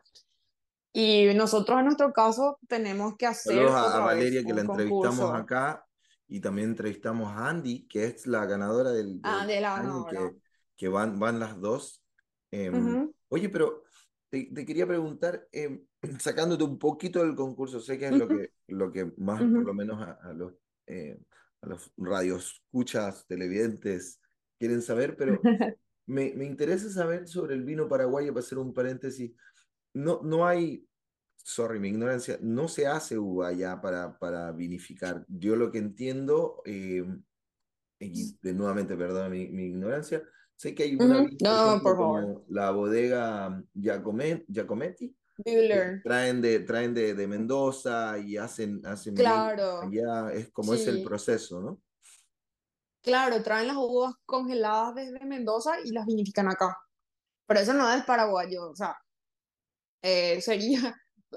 Y 0.92 1.32
nosotros 1.34 1.78
en 1.78 1.86
nuestro 1.86 2.12
caso 2.12 2.58
tenemos 2.68 3.16
que 3.16 3.26
hacer... 3.26 3.54
Saludos 3.54 3.94
a, 3.94 3.98
Valeria, 4.00 4.44
que 4.44 4.52
la 4.52 4.60
entrevistamos 4.60 5.34
acá, 5.34 5.86
y 6.28 6.40
también 6.40 6.68
entrevistamos 6.68 7.30
a 7.32 7.48
Andy, 7.48 7.86
que 7.88 8.04
es 8.04 8.26
la 8.26 8.44
ganadora 8.44 8.90
del... 8.90 9.20
ah, 9.22 9.46
de 9.46 9.58
la 9.58 9.76
ganadora. 9.76 10.20
Que, 10.20 10.36
que, 10.76 10.88
van, 10.88 11.18
van 11.18 11.40
las 11.40 11.58
dos. 11.58 12.02
Em, 12.50 13.10
oye, 13.28 13.48
pero 13.48 13.82
te, 14.28 14.50
te 14.52 14.64
quería 14.64 14.86
preguntar, 14.86 15.46
eh, 15.52 15.82
sacándote 16.20 16.64
un 16.64 16.78
poquito 16.78 17.22
del 17.22 17.34
concurso, 17.34 17.80
sé 17.80 17.98
que 17.98 18.06
es 18.06 18.16
lo, 18.16 18.28
que, 18.28 18.52
lo 18.68 18.92
que 18.92 19.12
más, 19.16 19.40
por 19.40 19.64
lo 19.64 19.74
menos 19.74 20.00
a, 20.00 20.32
los, 20.32 20.54
eh, 20.86 21.18
a 21.62 21.68
los 21.68 21.92
radios 21.96 22.62
escuchas, 22.64 23.26
televidentes 23.26 24.20
quieren 24.58 24.82
saber, 24.82 25.16
pero 25.16 25.40
me, 26.06 26.32
me, 26.34 26.44
interesa 26.44 26.90
saber 26.90 27.28
sobre 27.28 27.54
el 27.54 27.64
vino 27.64 27.88
paraguayo, 27.88 28.32
para 28.32 28.44
hacer 28.44 28.58
un 28.58 28.72
paréntesis. 28.72 29.32
No, 29.94 30.20
no 30.22 30.46
hay, 30.46 30.86
sorry, 31.36 31.78
mi 31.78 31.88
ignorancia, 31.88 32.38
no 32.42 32.68
se 32.68 32.86
hace 32.86 33.18
uva 33.18 33.52
ya 33.52 33.80
para, 33.80 34.18
para 34.18 34.52
vinificar. 34.52 35.24
Yo 35.28 35.56
lo 35.56 35.70
que 35.70 35.78
entiendo, 35.78 36.62
y 36.64 37.00
de 38.42 38.52
nuevamente, 38.52 38.96
perdón 38.96 39.32
mi, 39.32 39.48
mi 39.48 39.66
ignorancia, 39.66 40.22
sé 40.56 40.74
que 40.74 40.84
hay 40.84 40.96
una 40.96 41.26
no, 41.40 41.82
por 41.82 41.96
favor. 41.96 42.44
la 42.48 42.70
bodega 42.70 43.62
Giacometti, 43.74 45.14
Traen 46.02 46.40
de, 46.40 46.60
traen 46.60 46.94
de, 46.94 47.14
de, 47.14 47.26
Mendoza 47.26 48.18
y 48.18 48.38
hacen, 48.38 48.84
hacen 48.86 49.14
claro. 49.14 49.82
allá, 49.82 50.32
es 50.32 50.50
como 50.50 50.72
es 50.72 50.86
el 50.86 51.02
proceso, 51.02 51.60
¿no? 51.60 51.82
Claro, 53.02 53.42
traen 53.42 53.68
las 53.68 53.76
uvas 53.76 54.14
congeladas 54.24 54.94
desde 54.94 55.26
Mendoza 55.26 55.78
y 55.84 55.92
las 55.92 56.06
vinifican 56.06 56.48
acá. 56.48 56.76
Pero 57.46 57.60
eso 57.60 57.74
no 57.74 57.92
es 57.92 58.02
paraguayo, 58.04 58.70
o 58.70 58.74
sea, 58.74 58.96
eh, 60.02 60.40
sería, 60.40 60.96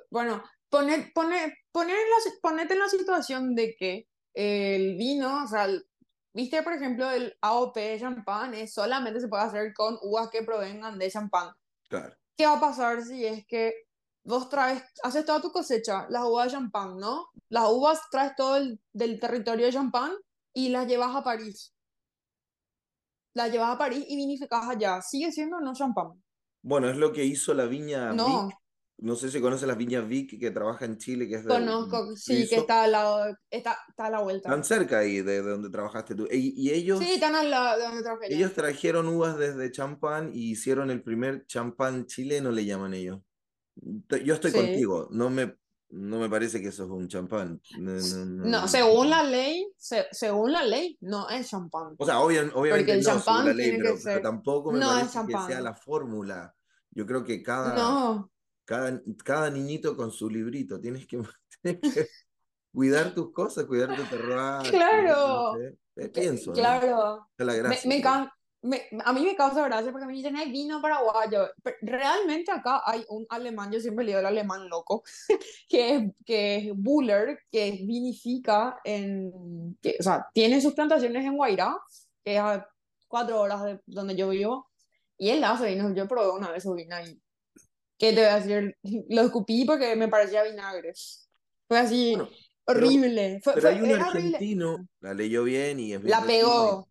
bueno, 0.10 0.42
poner, 0.70 1.12
poner, 1.14 1.54
poner 1.72 1.98
la, 1.98 2.32
ponete 2.42 2.74
en 2.74 2.80
la 2.80 2.88
situación 2.88 3.54
de 3.54 3.76
que 3.78 4.08
el 4.34 4.96
vino, 4.96 5.44
o 5.44 5.48
sea, 5.48 5.68
viste, 6.34 6.64
por 6.64 6.74
ejemplo, 6.74 7.10
el 7.10 7.36
AOP 7.42 7.76
de 7.76 8.00
champán, 8.00 8.54
es, 8.54 8.74
solamente 8.74 9.20
se 9.20 9.28
puede 9.28 9.44
hacer 9.44 9.74
con 9.74 9.98
uvas 10.02 10.30
que 10.30 10.44
provengan 10.44 10.98
de 11.00 11.10
champán. 11.10 11.54
Claro. 11.88 12.16
¿Qué 12.38 12.46
va 12.46 12.58
a 12.58 12.60
pasar 12.60 13.04
si 13.04 13.26
es 13.26 13.46
que 13.48 13.74
vos 14.24 14.50
traes, 14.50 14.84
haces 15.04 15.26
toda 15.26 15.42
tu 15.42 15.52
cosecha, 15.52 16.08
las 16.10 16.24
uvas 16.24 16.46
de 16.46 16.52
champán, 16.52 16.98
¿no? 16.98 17.28
Las 17.50 17.70
uvas 17.70 18.02
traes 18.12 18.36
todo 18.36 18.58
el, 18.58 18.80
del 18.94 19.20
territorio 19.20 19.66
de 19.66 19.74
champán 19.74 20.14
y 20.54 20.70
las 20.70 20.88
llevas 20.88 21.16
a 21.16 21.24
París. 21.24 21.74
Las 23.34 23.52
llevas 23.52 23.76
a 23.76 23.78
París 23.78 24.06
y 24.08 24.16
vinificas 24.16 24.68
allá. 24.68 25.02
Sigue 25.02 25.32
siendo 25.32 25.60
no 25.60 25.74
champán. 25.74 26.24
Bueno, 26.62 26.90
es 26.90 26.98
lo 26.98 27.14
que 27.14 27.24
hizo 27.24 27.54
la 27.54 27.66
viña 27.66 28.12
no. 28.14 28.48
Vic. 28.48 28.58
No 29.02 29.16
sé 29.16 29.32
si 29.32 29.40
conoce 29.40 29.66
las 29.66 29.78
viñas 29.78 30.08
Vic 30.08 30.38
que 30.38 30.52
trabaja 30.52 30.84
en 30.84 30.98
Chile, 30.98 31.28
que 31.28 31.36
es 31.36 31.44
de, 31.44 31.50
Conozco, 31.50 32.16
sí, 32.18 32.48
que 32.50 32.58
está 32.58 32.84
al 32.84 32.92
lado, 32.92 33.38
está, 33.50 33.78
está 33.88 34.08
a 34.08 34.10
la 34.10 34.22
vuelta. 34.22 34.50
Están 34.50 34.66
cerca 34.66 35.00
ahí 35.00 35.22
de, 35.22 35.42
donde 35.42 35.70
trabajaste 35.70 36.16
tú. 36.16 36.28
Y, 36.30 36.70
ellos... 36.72 37.00
Sí, 37.00 37.14
están 37.14 37.36
al 37.36 37.50
lado 37.50 37.78
de 37.78 37.86
donde 37.86 38.04
trabajé. 38.04 38.34
Ellos 38.34 38.54
trajeron 38.54 39.08
uvas 39.08 39.38
desde 39.38 39.72
champán 39.72 40.32
y 40.34 40.52
hicieron 40.52 40.92
el 40.92 41.02
primer 41.02 41.46
champán 41.46 42.08
chileno, 42.08 42.52
le 42.52 42.66
llaman 42.66 42.94
ellos. 42.94 43.20
Yo 44.26 44.34
estoy 44.34 44.52
contigo, 44.52 45.08
no 45.12 45.30
me, 45.30 45.56
no 45.92 46.20
me 46.20 46.30
parece 46.30 46.62
que 46.62 46.68
eso 46.68 46.84
es 46.84 46.90
un 46.90 47.08
champán. 47.08 47.62
No, 47.78 48.68
según 48.68 49.10
la 49.10 49.24
ley, 49.24 49.66
según 50.12 50.52
la 50.52 50.64
ley, 50.64 50.98
no 51.00 51.30
es 51.30 51.50
champán. 51.50 51.96
O 51.98 52.06
sea, 52.06 52.20
obviamente 52.20 52.92
el 52.92 53.00
no, 53.00 53.06
champán 53.06 53.46
la 53.46 53.54
ley, 53.54 53.80
pero, 53.82 54.22
tampoco 54.22 54.74
me 54.74 54.82
parece 54.82 55.20
que 55.26 55.38
sea 55.48 55.62
la 55.62 55.74
fórmula. 55.74 56.54
Yo 56.92 57.06
creo 57.06 57.24
que 57.24 57.42
cada, 57.42 57.76
cada, 58.70 59.02
cada 59.26 59.50
niñito 59.50 59.98
con 59.98 60.12
su 60.12 60.30
librito, 60.30 60.80
tienes 60.80 61.08
que, 61.08 61.20
cuidar 62.72 63.16
tus 63.16 63.32
cosas, 63.32 63.66
cuidar 63.66 63.96
tu 63.96 64.04
terroir. 64.04 64.70
Claro. 64.70 65.56
Pienso. 66.14 66.54
Claro. 66.54 67.28
La 67.38 67.56
gracia, 67.56 68.32
me, 68.62 68.84
a 69.04 69.14
mí 69.14 69.26
me 69.26 69.36
causa 69.36 69.66
gracia 69.66 69.92
porque 69.92 70.06
me 70.06 70.14
dicen, 70.14 70.36
hay 70.36 70.52
vino 70.52 70.80
paraguayo. 70.84 71.48
realmente 71.82 72.52
acá 72.52 72.84
hay 72.86 73.04
un 73.10 73.26
alemán, 73.30 73.72
yo 73.72 73.80
siempre 73.80 74.06
leo 74.06 74.20
el 74.20 74.26
alemán 74.28 74.70
loco, 74.70 75.02
que 75.68 75.96
es, 75.96 76.04
que 76.24 76.58
es 76.58 76.72
Buller, 76.76 77.40
que 77.52 77.72
vinifica 77.72 78.80
en, 78.84 79.78
que, 79.82 79.96
o 80.00 80.04
sea, 80.04 80.28
tiene 80.32 80.62
sus 80.62 80.76
plantaciones 80.76 81.26
en 81.26 81.38
Guairá, 81.38 81.76
que 82.24 82.36
es 82.36 82.40
a 82.40 82.70
cuatro 83.08 83.42
horas 83.42 83.64
de 83.64 83.80
donde 83.88 84.16
yo 84.16 84.30
vivo, 84.30 84.70
y 85.18 85.32
él 85.32 85.44
hace 85.44 85.74
vino. 85.74 85.92
Yo 85.96 86.08
probé 86.08 86.30
una 86.30 86.52
vez 86.52 86.62
su 86.62 86.74
vino 86.74 86.96
y, 87.00 87.20
¿qué 88.00 88.14
te 88.14 88.22
voy 88.22 88.30
a 88.30 88.40
decir? 88.40 88.78
Lo 89.10 89.22
escupí 89.22 89.66
porque 89.66 89.96
me 89.96 90.08
parecía 90.08 90.42
vinagre. 90.42 90.94
Fue 91.68 91.78
así. 91.78 92.18
horrible. 92.66 93.40
Pero, 93.46 93.70
hay 93.70 93.82
un 93.82 93.92
argentino, 93.92 94.88
la 95.02 95.14
leyó 95.14 95.44
bien 95.44 95.80
y 95.80 95.94
es 95.94 96.04
La 96.04 96.24
pegó 96.24 96.88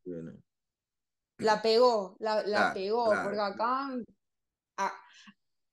la 1.39 1.63
pegó, 1.63 2.17
la, 2.19 2.43
la 2.47 2.73
pegó, 2.75 3.07
porque 3.23 3.41
acá, 3.41 3.91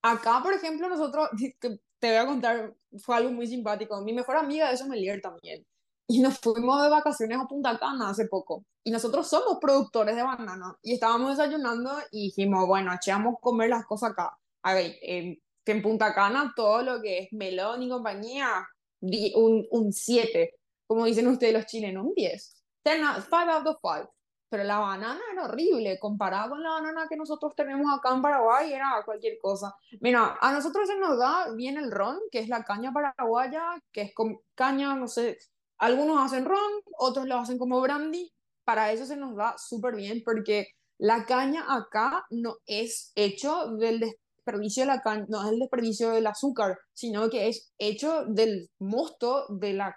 acá, 0.02 0.39
por 0.43 0.54
ejemplo, 0.54 0.88
nosotros, 0.88 1.30
te 2.00 2.08
voy 2.08 2.17
a 2.17 2.26
contar, 2.26 2.74
fue 3.00 3.15
algo 3.15 3.32
muy 3.32 3.48
simpático. 3.48 4.00
Mi 4.02 4.13
mejor 4.13 4.38
amiga 4.38 4.71
es 4.71 4.80
sommelier 4.80 5.21
también. 5.21 5.65
Y 6.08 6.19
nos 6.19 6.38
fuimos 6.38 6.84
de 6.84 6.89
vacaciones 6.89 7.39
a 7.39 7.48
Punta 7.48 7.80
Cana 7.80 8.10
hace 8.10 8.28
poco. 8.28 8.63
Y 8.84 8.91
nosotros 8.91 9.28
somos 9.28 9.58
productores 9.60 10.15
de 10.15 10.21
banana. 10.21 10.76
Y 10.84 10.93
estábamos 10.93 11.36
desayunando 11.36 11.98
y 12.12 12.26
dijimos, 12.26 12.67
bueno, 12.67 12.93
echamos 12.93 13.34
a 13.34 13.41
comer 13.41 13.71
las 13.71 13.86
cosas 13.88 14.12
acá. 14.12 14.38
A 14.65 14.73
ver, 14.73 14.97
que 14.99 15.38
en 15.71 15.82
Punta 15.82 16.13
Cana 16.13 16.51
todo 16.56 16.82
lo 16.82 17.01
que 17.01 17.19
es 17.19 17.28
melón 17.34 17.84
y 17.84 17.89
compañía, 17.89 18.67
un 19.01 19.93
7. 19.93 20.56
Como 20.88 21.06
dicen 21.06 21.28
ustedes 21.28 21.54
los 21.54 21.65
chilenos, 21.65 22.06
un 22.06 22.13
10. 22.15 22.63
5 22.84 23.36
out 23.36 23.67
of 23.67 23.78
5 23.82 24.15
pero 24.47 24.63
la 24.63 24.80
banana 24.80 25.19
era 25.34 25.45
horrible, 25.45 25.99
comparada 25.99 26.49
con 26.49 26.63
la 26.63 26.69
banana 26.69 27.08
que 27.10 27.17
nosotros 27.17 27.54
tenemos 27.56 27.88
acá 27.91 28.13
en 28.13 28.21
Paraguay, 28.21 28.71
era 28.71 29.01
cualquier 29.04 29.38
cosa. 29.38 29.75
Mira, 29.99 30.38
a 30.39 30.54
nosotros 30.54 30.88
se 30.88 30.97
nos 30.97 31.17
da 31.17 31.51
bien 31.56 31.78
el 31.78 31.91
ron, 31.91 32.19
que 32.32 32.39
es 32.39 32.47
la 32.47 32.63
caña 32.63 32.93
paraguaya, 32.93 33.63
que 33.91 34.04
es 34.04 34.13
con 34.13 34.39
caña, 34.54 34.95
no 34.95 35.08
sé, 35.08 35.38
algunos 35.78 36.23
hacen 36.23 36.45
ron, 36.45 36.71
otros 36.97 37.25
lo 37.25 37.38
hacen 37.38 37.58
como 37.58 37.82
brandy, 37.82 38.32
para 38.63 38.91
eso 38.93 39.06
se 39.06 39.17
nos 39.17 39.36
da 39.36 39.58
súper 39.58 39.95
bien, 39.95 40.21
porque 40.23 40.67
la 40.97 41.25
caña 41.25 41.65
acá 41.67 42.25
no 42.30 42.56
es 42.65 43.12
hecho 43.15 43.75
del 43.75 44.15
desperdicio 44.45 44.84
de 44.84 44.88
la 44.88 45.01
caña, 45.01 45.25
no 45.27 45.43
es 45.43 45.51
el 45.51 45.60
desperdicio 45.60 46.12
del 46.12 46.27
azúcar, 46.27 46.77
sino 46.93 47.29
que 47.29 47.47
es 47.47 47.73
hecho 47.77 48.25
del 48.25 48.69
mosto 48.79 49.45
de 49.49 49.73
la 49.73 49.95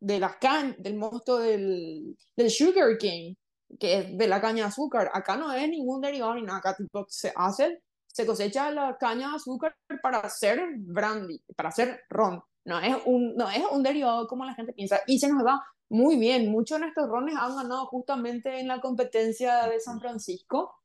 de 0.00 0.20
la 0.20 0.38
caña, 0.38 0.76
del 0.78 0.96
mosto 0.96 1.38
del, 1.38 2.16
del 2.36 2.50
sugar 2.50 2.96
cane 2.98 3.36
que 3.78 3.98
es 3.98 4.18
de 4.18 4.28
la 4.28 4.40
caña 4.40 4.64
de 4.64 4.68
azúcar. 4.68 5.10
Acá 5.12 5.36
no 5.36 5.52
es 5.52 5.68
ningún 5.68 6.00
derivado 6.00 6.34
ni 6.34 6.42
nada, 6.42 6.58
acá 6.58 6.76
tipo, 6.76 7.04
se 7.08 7.32
hace, 7.36 7.82
se 8.06 8.26
cosecha 8.26 8.70
la 8.70 8.96
caña 8.96 9.30
de 9.30 9.36
azúcar 9.36 9.76
para 10.02 10.18
hacer 10.20 10.60
brandy, 10.78 11.42
para 11.56 11.68
hacer 11.68 12.00
ron. 12.08 12.42
No 12.64 12.80
es 12.80 12.96
un, 13.06 13.34
no 13.34 13.48
es 13.50 13.62
un 13.70 13.82
derivado 13.82 14.26
como 14.26 14.44
la 14.44 14.54
gente 14.54 14.72
piensa 14.72 15.00
y 15.06 15.18
se 15.18 15.28
nos 15.28 15.44
da 15.44 15.62
muy 15.90 16.18
bien. 16.18 16.50
Muchos 16.50 16.80
de 16.80 16.88
estos 16.88 17.08
rones 17.08 17.34
han 17.38 17.56
ganado 17.56 17.86
justamente 17.86 18.60
en 18.60 18.68
la 18.68 18.80
competencia 18.80 19.66
de 19.66 19.80
San 19.80 20.00
Francisco 20.00 20.77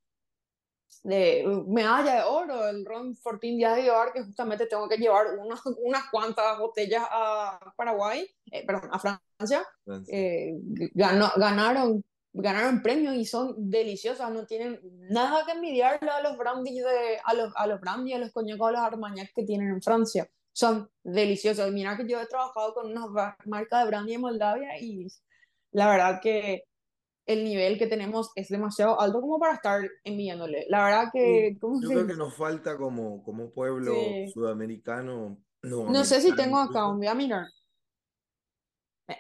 de 1.04 1.64
medalla 1.68 2.16
de 2.16 2.24
oro, 2.24 2.68
el 2.68 2.86
ron 2.86 3.16
Fortín 3.16 3.58
Díaz 3.58 3.76
de 3.76 3.84
Llevar, 3.84 4.14
que 4.14 4.24
justamente 4.24 4.68
tengo 4.68 4.88
que 4.88 4.98
llevar 4.98 5.38
unas, 5.38 5.62
unas 5.84 6.10
cuantas 6.12 6.60
botellas 6.60 7.04
a 7.10 7.74
Paraguay, 7.76 8.28
eh, 8.52 8.66
perdón, 8.66 8.90
a 8.92 9.00
Francia. 9.00 9.66
Eh, 10.08 10.54
ganó, 10.94 11.32
ganaron 11.36 12.04
ganaron 12.34 12.82
premios 12.82 13.16
y 13.16 13.26
son 13.26 13.54
deliciosas, 13.70 14.32
no 14.32 14.46
tienen 14.46 14.80
nada 15.10 15.46
que 15.46 15.52
envidiarle 15.52 16.10
a 16.10 16.22
los 16.22 16.36
brandy 16.38 16.80
de, 16.80 17.20
a 17.24 17.34
los, 17.34 17.54
a 17.56 17.68
los 17.68 17.80
brandy, 17.80 18.14
a 18.14 18.18
los 18.18 18.32
coñacos, 18.32 18.68
a 18.68 18.72
los 18.72 18.82
armagnac 18.82 19.32
que 19.34 19.44
tienen 19.44 19.70
en 19.70 19.82
Francia. 19.82 20.28
Son 20.52 20.90
deliciosos. 21.04 21.72
Mira 21.72 21.96
que 21.96 22.08
yo 22.08 22.20
he 22.20 22.26
trabajado 22.26 22.74
con 22.74 22.92
una 22.92 23.36
marca 23.46 23.80
de 23.80 23.88
brandy 23.88 24.14
en 24.14 24.22
Moldavia 24.22 24.80
y 24.80 25.08
la 25.72 25.90
verdad 25.90 26.20
que 26.22 26.66
el 27.26 27.44
nivel 27.44 27.78
que 27.78 27.88
tenemos 27.88 28.32
es 28.36 28.50
demasiado 28.50 29.00
alto 29.00 29.22
como 29.22 29.40
para 29.40 29.56
estar 29.56 29.82
enviándole. 30.04 30.66
La 30.70 30.84
verdad 30.84 31.06
que, 31.14 31.58
¿cómo 31.60 31.82
Yo 31.82 31.88
se 31.88 31.94
creo 31.94 32.08
que 32.08 32.16
nos 32.16 32.36
falta 32.36 32.78
como, 32.78 33.24
como 33.24 33.52
pueblo 33.52 33.94
Sí. 33.94 34.32
sudamericano, 34.34 35.38
no, 35.62 35.86
No 35.90 36.04
sé 36.04 36.22
si 36.22 36.36
tengo 36.36 36.58
acá, 36.58 36.86
voy 36.88 37.08
a 37.08 37.16
mirar. 37.16 37.46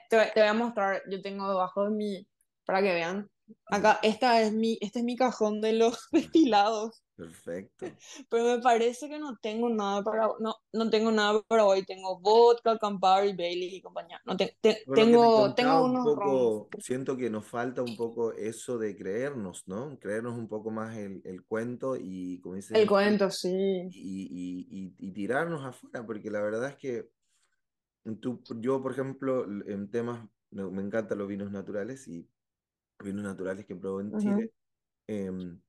Te, 0.09 0.17
voy 0.17 0.25
te 0.33 0.39
voy 0.39 0.49
a 0.49 0.53
mostrar, 0.53 1.01
yo 1.09 1.21
tengo 1.21 1.47
debajo 1.47 1.85
de 1.85 1.91
mi, 1.91 2.27
para 2.65 2.81
que 2.81 2.93
vean. 2.93 3.29
Acá, 3.67 3.99
esta 4.01 4.41
es 4.41 4.53
mi, 4.53 4.77
este 4.81 4.99
es 4.99 5.05
mi 5.05 5.15
cajón 5.15 5.61
de 5.61 5.73
los 5.73 6.07
destilados. 6.11 7.02
Perfecto. 7.15 7.85
Pero 8.29 8.43
me 8.45 8.59
parece 8.59 9.07
que 9.07 9.19
no 9.19 9.37
tengo 9.37 9.69
nada 9.69 10.03
para, 10.03 10.29
no, 10.39 10.55
no 10.71 10.89
tengo 10.89 11.11
nada 11.11 11.41
para 11.43 11.65
hoy. 11.65 11.85
Tengo 11.85 12.19
vodka, 12.19 12.77
Campari, 12.77 13.33
Bailey 13.33 13.75
y 13.75 13.81
compañía. 13.81 14.19
No 14.25 14.35
te- 14.35 14.57
te- 14.61 14.83
tengo, 14.95 15.53
tengo 15.53 15.85
unos 15.85 16.03
poco, 16.03 16.69
siento 16.79 17.15
que 17.15 17.29
nos 17.29 17.45
falta 17.45 17.81
un 17.81 17.95
poco 17.95 18.33
eso 18.33 18.77
de 18.77 18.95
creernos, 18.95 19.63
¿no? 19.67 19.97
Creernos 19.99 20.37
un 20.37 20.47
poco 20.47 20.71
más 20.71 20.97
el, 20.97 21.21
el 21.23 21.43
cuento 21.45 21.95
y, 21.95 22.39
como 22.41 22.55
dices, 22.55 22.77
El 22.77 22.87
cuento, 22.87 23.29
sí. 23.29 23.49
y, 23.49 23.87
y, 23.91 24.67
y, 24.69 24.93
y 24.97 25.11
tirarnos 25.11 25.63
afuera, 25.63 26.05
porque 26.05 26.31
la 26.31 26.41
verdad 26.41 26.69
es 26.69 26.75
que 26.77 27.09
tú, 28.21 28.41
yo, 28.59 28.81
por 28.81 28.91
ejemplo, 28.91 29.45
en 29.45 29.89
temas, 29.89 30.27
me, 30.51 30.81
encantan 30.81 31.17
los 31.17 31.27
vinos 31.27 31.51
naturales 31.51 32.07
y 32.07 32.27
vinos 33.03 33.23
naturales 33.23 33.65
que 33.65 33.75
probé 33.75 34.03
en. 34.03 34.19
Chile. 34.19 34.51
em, 35.07 35.61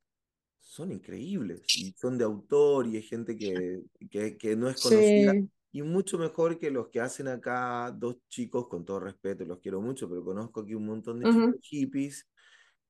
son 0.65 0.93
increíbles 0.93 1.71
y 1.75 1.93
son 1.95 2.19
de 2.19 2.25
autor 2.25 2.87
y 2.89 2.97
es 2.99 3.09
gente 3.09 3.37
que, 3.39 3.83
que, 4.11 4.37
que 4.39 4.57
no 4.57 4.69
es 4.71 4.79
conocida 4.79 5.33
Sí. 5.33 5.51
y 5.73 5.83
mucho 5.83 6.19
mejor 6.19 6.59
que 6.59 6.71
los 6.71 6.89
que 6.91 7.01
hacen 7.01 7.29
acá 7.29 7.91
dos 7.97 8.19
chicos, 8.29 8.69
con 8.69 8.85
todo 8.85 9.01
respeto, 9.01 9.45
los 9.45 9.61
quiero 9.61 9.81
mucho, 9.81 10.09
pero 10.09 10.25
conozco 10.25 10.61
aquí 10.63 10.75
un 10.75 10.87
montón 10.87 11.21
de 11.21 11.29
chicos 11.29 11.51
Ujú. 11.51 11.61
hippies 11.63 12.29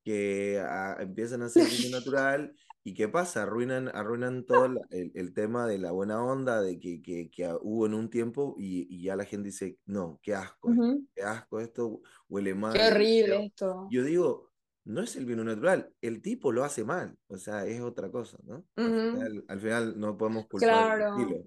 que 0.04 0.60
ah, 0.60 0.96
empiezan 1.00 1.42
a 1.42 1.46
hacer 1.46 1.68
vino 1.68 1.88
natural 1.90 2.54
y 2.82 2.94
¿qué 2.94 3.08
pasa? 3.08 3.42
Arruinan, 3.44 3.88
arruinan 3.88 4.44
todo 4.46 4.66
el, 4.90 5.12
el 5.14 5.32
tema 5.34 5.66
de 5.66 5.78
la 5.78 5.92
buena 5.92 6.22
onda 6.24 6.60
de 6.62 6.78
que, 6.78 7.00
que, 7.02 7.30
que 7.30 7.48
hubo 7.62 7.86
en 7.86 7.94
un 7.94 8.10
tiempo 8.10 8.54
y, 8.58 8.86
y 8.94 9.02
ya 9.04 9.16
la 9.16 9.24
gente 9.24 9.46
dice, 9.48 9.78
no, 9.86 10.20
qué 10.22 10.34
asco 10.34 10.72
esto, 10.74 10.84
Ujú. 10.84 11.06
qué 11.14 11.22
asco 11.22 11.60
esto, 11.60 12.00
huele 12.28 12.54
Qué 12.68 12.78
mal, 12.78 13.06
huele 13.22 13.38
horrible 13.38 13.46
esto. 13.46 13.70
Yo 13.88 14.02
digo, 14.04 14.52
no 14.84 15.02
es 15.02 15.16
el 15.16 15.26
vino 15.26 15.44
natural, 15.44 15.92
el 16.00 16.22
tipo 16.22 16.52
lo 16.52 16.64
hace 16.64 16.84
mal, 16.84 17.16
o 17.28 17.36
sea, 17.38 17.66
es 17.66 17.80
otra 17.80 18.10
cosa, 18.10 18.38
¿no? 18.44 18.64
Al 18.76 18.94
final, 19.10 19.44
al 19.48 19.60
final 19.60 19.98
no 20.00 20.16
podemos 20.16 20.46
culpar 20.48 20.86
el 20.86 21.00
estilo. 21.02 21.44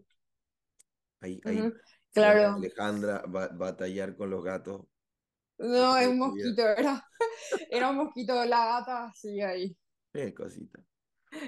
Ahí, 1.21 1.41
a 1.45 1.50
Claro. 2.13 2.56
Alejandra 2.56 3.23
ba- 3.28 3.50
batallar 3.50 4.15
con 4.15 4.30
los 4.30 4.43
gatos 4.43 4.82
a 4.82 5.65
No, 5.65 5.97
es 5.97 6.08
un 6.08 6.19
mosquito, 6.19 6.62
era, 6.67 7.04
era 7.71 7.89
un 7.89 7.97
mosquito, 7.97 8.45
la 8.45 8.65
gata, 8.65 9.12
sí, 9.15 9.41
ahí. 9.41 9.76
Qué 10.13 10.34
cosita. 10.34 10.80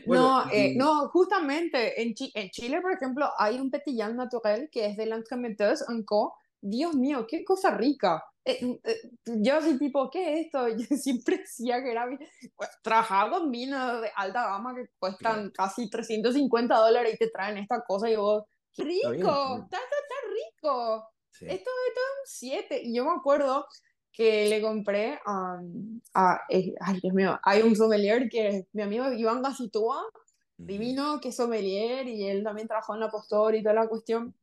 Bueno, 0.05 0.23
No, 0.29 0.45
eh, 0.51 0.73
y 0.73 0.77
no, 0.77 1.09
justamente 1.09 2.01
en, 2.01 2.13
Chi- 2.13 2.31
en 2.35 2.49
Chile, 2.49 2.81
por 2.81 2.91
ejemplo, 2.93 3.29
hay 3.37 3.59
un 3.59 3.71
Petillán 3.71 4.15
Naturel 4.15 4.69
que 4.71 4.85
es 4.87 4.97
de 4.97 5.05
L'Entremetteuse 5.05 5.85
en 5.89 6.03
Co. 6.03 6.35
Dios 6.61 6.95
mío, 6.95 7.25
qué 7.27 7.43
cosa 7.43 7.71
rica. 7.71 8.23
Eh, 8.45 8.79
eh, 8.83 9.01
yo 9.25 9.57
así 9.57 9.77
tipo, 9.77 10.09
¿qué 10.09 10.33
es 10.33 10.45
esto? 10.45 10.67
Yo 10.89 10.97
siempre 10.97 11.37
decía 11.37 11.83
que 11.83 11.91
era... 11.91 12.07
pues, 12.55 12.69
trabajaba 12.81 13.31
con 13.31 13.51
vinos 13.51 14.01
de 14.01 14.11
alta 14.15 14.47
gama 14.47 14.73
que 14.75 14.89
cuestan 14.97 15.51
casi 15.51 15.89
350 15.89 16.75
dólares 16.75 17.13
y 17.13 17.17
te 17.17 17.29
traen 17.29 17.57
esta 17.57 17.81
cosa 17.81 18.09
y 18.09 18.15
vos, 18.15 18.45
¡qué 18.73 18.83
está 18.83 19.11
bien, 19.11 19.21
está 19.21 19.31
rico! 19.31 19.63
¡Está, 19.63 19.79
rico! 20.33 21.09
Sí. 21.31 21.45
Esto, 21.45 21.69
esto 21.87 21.99
es 21.99 22.19
un 22.19 22.25
7. 22.25 22.81
Y 22.83 22.95
yo 22.95 23.05
me 23.05 23.11
acuerdo 23.11 23.67
que 24.11 24.49
le 24.49 24.61
compré 24.61 25.19
a, 25.25 26.41
eh, 26.49 26.73
ay 26.81 26.99
Dios 27.01 27.13
mío, 27.13 27.39
hay 27.43 27.61
un 27.61 27.75
sommelier 27.75 28.27
que 28.29 28.47
es 28.49 28.65
mi 28.73 28.81
amigo 28.81 29.11
Iván 29.13 29.41
Gacitúa, 29.41 30.01
Ujú, 30.01 30.67
divino, 30.67 31.21
que 31.21 31.29
es 31.29 31.35
sommelier 31.35 32.07
y 32.07 32.27
él 32.27 32.43
también 32.43 32.67
trabajó 32.67 32.93
en 32.93 32.99
la 32.99 33.09
postor 33.09 33.55
y 33.55 33.63
toda 33.63 33.75
la 33.75 33.87
cuestión. 33.87 34.35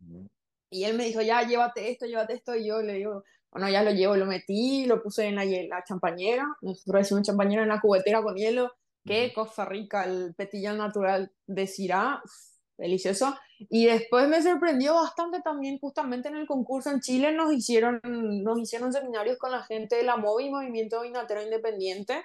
Y 0.76 0.84
él 0.84 0.94
me 0.94 1.04
dijo, 1.04 1.22
ya, 1.22 1.42
llévate 1.42 1.90
esto, 1.90 2.04
llévate 2.04 2.34
esto. 2.34 2.54
Y 2.54 2.66
yo 2.66 2.82
le 2.82 2.92
digo, 2.92 3.24
bueno, 3.50 3.70
ya 3.70 3.82
lo 3.82 3.90
llevo, 3.92 4.14
lo 4.14 4.26
metí, 4.26 4.84
lo 4.84 5.02
puse 5.02 5.24
en 5.24 5.36
la, 5.36 5.44
la 5.46 5.82
champañera. 5.84 6.44
Nosotros 6.60 7.00
decimos 7.00 7.22
champañera 7.22 7.62
en 7.62 7.70
la 7.70 7.80
cubetera 7.80 8.22
con 8.22 8.36
hielo. 8.36 8.72
Qué 9.02 9.32
cosa 9.34 9.64
rica, 9.64 10.04
el 10.04 10.34
petillán 10.34 10.76
natural 10.76 11.32
de 11.46 11.66
Syrah, 11.66 12.20
delicioso. 12.76 13.34
Y 13.58 13.86
después 13.86 14.28
me 14.28 14.42
sorprendió 14.42 14.96
bastante 14.96 15.40
también, 15.40 15.78
justamente 15.78 16.28
en 16.28 16.36
el 16.36 16.46
concurso 16.46 16.90
en 16.90 17.00
Chile 17.00 17.32
nos 17.32 17.50
hicieron, 17.50 18.00
nos 18.04 18.58
hicieron 18.58 18.92
seminarios 18.92 19.38
con 19.38 19.52
la 19.52 19.62
gente 19.62 19.96
de 19.96 20.02
la 20.02 20.18
MOVI, 20.18 20.50
Movimiento 20.50 21.00
Vinatero 21.00 21.42
Independiente. 21.42 22.22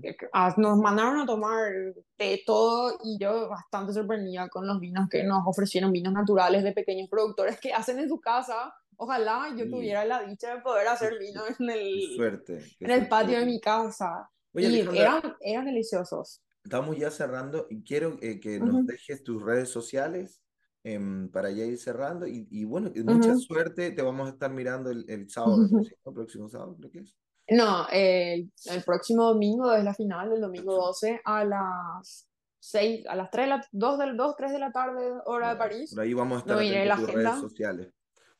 Que, 0.00 0.16
ah, 0.32 0.54
Nos 0.58 0.78
mandaron 0.78 1.20
a 1.20 1.26
tomar 1.26 1.72
de 2.18 2.42
todo 2.46 2.98
y 3.04 3.18
yo 3.20 3.48
bastante 3.48 3.92
sorprendida 3.92 4.48
con 4.48 4.66
los 4.66 4.80
vinos 4.80 5.08
que 5.08 5.22
nos 5.24 5.42
ofrecieron, 5.46 5.92
vinos 5.92 6.12
naturales 6.12 6.64
de 6.64 6.72
pequeños 6.72 7.08
productores 7.08 7.60
que 7.60 7.72
hacen 7.72 7.98
en 8.00 8.08
su 8.08 8.20
casa. 8.20 8.74
Ojalá 8.96 9.48
yo 9.56 9.68
Sí, 9.68 9.68
tuviera 9.68 10.04
la 10.04 10.22
dicha 10.24 10.54
de 10.56 10.60
poder 10.62 10.88
hacer 10.88 11.18
vino 11.18 11.42
en 11.58 11.70
el, 11.70 11.92
suerte, 11.98 12.74
en 12.82 12.90
el 12.90 13.08
patio 13.08 13.38
de 13.38 13.46
mi 13.46 13.60
casa. 13.60 14.30
Oye, 14.54 14.68
Y 14.68 14.80
eran, 14.92 15.20
eran 15.40 15.66
deliciosos. 15.66 16.42
estamos 16.64 16.96
ya 16.98 17.10
cerrando 17.10 17.66
y 17.70 17.82
quiero 17.84 18.18
eh, 18.22 18.40
que 18.40 18.60
nos 18.60 18.76
Ujú, 18.76 18.86
dejes 18.86 19.22
tus 19.22 19.42
redes 19.42 19.68
sociales 19.70 20.44
em, 20.84 21.30
para 21.30 21.50
ya 21.50 21.64
ir 21.64 21.78
cerrando. 21.78 22.26
Y, 22.26 22.46
y 22.50 22.64
bueno, 22.64 22.92
que 22.92 23.02
mucha 23.02 23.34
ujú. 23.34 23.46
suerte. 23.48 23.90
Te 23.92 24.02
vamos 24.02 24.28
a 24.28 24.32
estar 24.32 24.52
mirando 24.52 24.90
el, 24.90 25.04
el 25.08 25.28
sábado, 25.30 25.60
parece, 25.70 25.96
¿no? 26.04 26.12
Próximo 26.14 26.48
sábado, 26.48 26.76
creo 26.78 26.90
que 26.90 26.98
es. 27.00 27.16
No, 27.48 27.86
el, 27.90 28.50
el 28.66 28.84
próximo 28.84 29.24
domingo 29.24 29.72
es 29.72 29.84
la 29.84 29.94
final, 29.94 30.32
el 30.32 30.40
domingo 30.40 30.74
Próximo. 30.76 30.86
12 30.86 31.20
a 31.24 31.44
las 31.44 32.28
6, 32.60 33.06
a 33.06 33.16
las 33.16 33.30
3 33.30 33.44
de 33.46 33.48
la, 33.50 33.66
2 33.72 33.98
del 33.98 34.16
2, 34.16 34.36
3 34.36 34.52
de 34.52 34.58
la 34.58 34.72
tarde, 34.72 35.12
hora 35.26 35.48
de 35.48 35.54
Ya, 35.54 35.58
Por 35.58 35.68
París. 35.70 35.98
ahí 35.98 36.14
vamos 36.14 36.36
a 36.36 36.38
estar 36.40 36.56
No 36.56 36.62
la 36.62 36.96
tus 36.96 37.12
redes 37.12 37.38
sociales. 37.40 37.92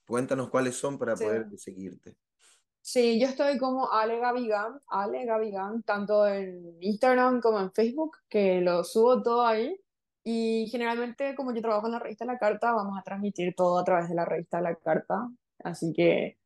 Cuéntanos 0.07 0.49
cuáles 0.51 0.77
son 0.77 0.99
para 0.99 1.17
Sí. 1.17 1.25
poder 1.25 1.47
seguirte. 1.59 2.17
Sí, 2.81 3.21
yo 3.21 3.29
estoy 3.29 3.59
como 3.59 3.93
Ale 3.93 4.19
Gavigan, 4.19 4.81
Ale 4.88 5.25
Gavigan, 5.25 5.83
tanto 5.85 6.27
en 6.27 6.77
Instagram 6.81 7.41
como 7.41 7.61
en 7.61 7.73
Facebook, 7.73 8.17
que 8.29 8.61
lo 8.61 8.83
subo 8.85 9.23
todo 9.23 9.47
ahí. 9.47 9.79
Y 10.25 10.69
generalmente, 10.71 11.35
como 11.35 11.53
yo 11.53 11.61
trabajo 11.62 11.87
en 11.87 11.93
la 11.93 11.99
revista 12.01 12.25
La 12.25 12.38
Carta, 12.38 12.73
vamos 12.73 12.99
a 12.99 13.03
transmitir 13.03 13.55
todo 13.57 13.79
a 13.79 13.85
través 13.85 14.09
de 14.09 14.15
la 14.15 14.25
revista 14.25 14.61
La 14.61 14.75
Carta. 14.77 15.29
Así 15.65 15.93
que 15.93 16.38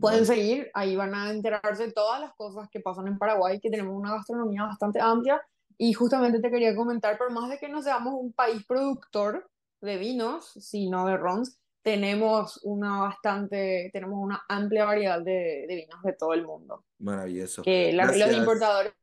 pueden 0.00 0.26
seguir, 0.26 0.70
ahí 0.74 0.96
van 0.96 1.14
a 1.14 1.30
enterarse 1.30 1.86
de 1.86 1.92
todas 1.92 2.20
las 2.20 2.32
cosas 2.34 2.68
que 2.70 2.80
pasan 2.80 3.06
en 3.08 3.18
Paraguay, 3.18 3.60
que 3.60 3.70
tenemos 3.70 3.94
una 3.94 4.12
gastronomía 4.12 4.62
bastante 4.64 5.00
amplia. 5.00 5.40
Y 5.76 5.92
justamente 5.92 6.40
te 6.40 6.50
quería 6.50 6.74
comentar, 6.76 7.18
por 7.18 7.32
más 7.32 7.50
de 7.50 7.58
que 7.58 7.68
no 7.68 7.82
seamos 7.82 8.14
un 8.16 8.32
país 8.32 8.64
productor 8.64 9.48
de 9.80 9.96
vinos, 9.98 10.52
sino 10.60 11.06
de 11.06 11.16
rons, 11.16 11.58
tenemos 11.82 12.60
una 12.62 13.00
bastante, 13.02 13.90
tenemos 13.92 14.18
una 14.18 14.42
amplia 14.48 14.86
variedad 14.86 15.20
de, 15.20 15.66
de 15.68 15.74
vinos 15.74 16.02
de 16.02 16.14
todo 16.14 16.32
el 16.32 16.46
mundo. 16.46 16.82
maravilloso. 16.98 17.60
Que 17.62 17.92
la- 17.92 18.06
los 18.06 18.32
importadores 18.32 18.94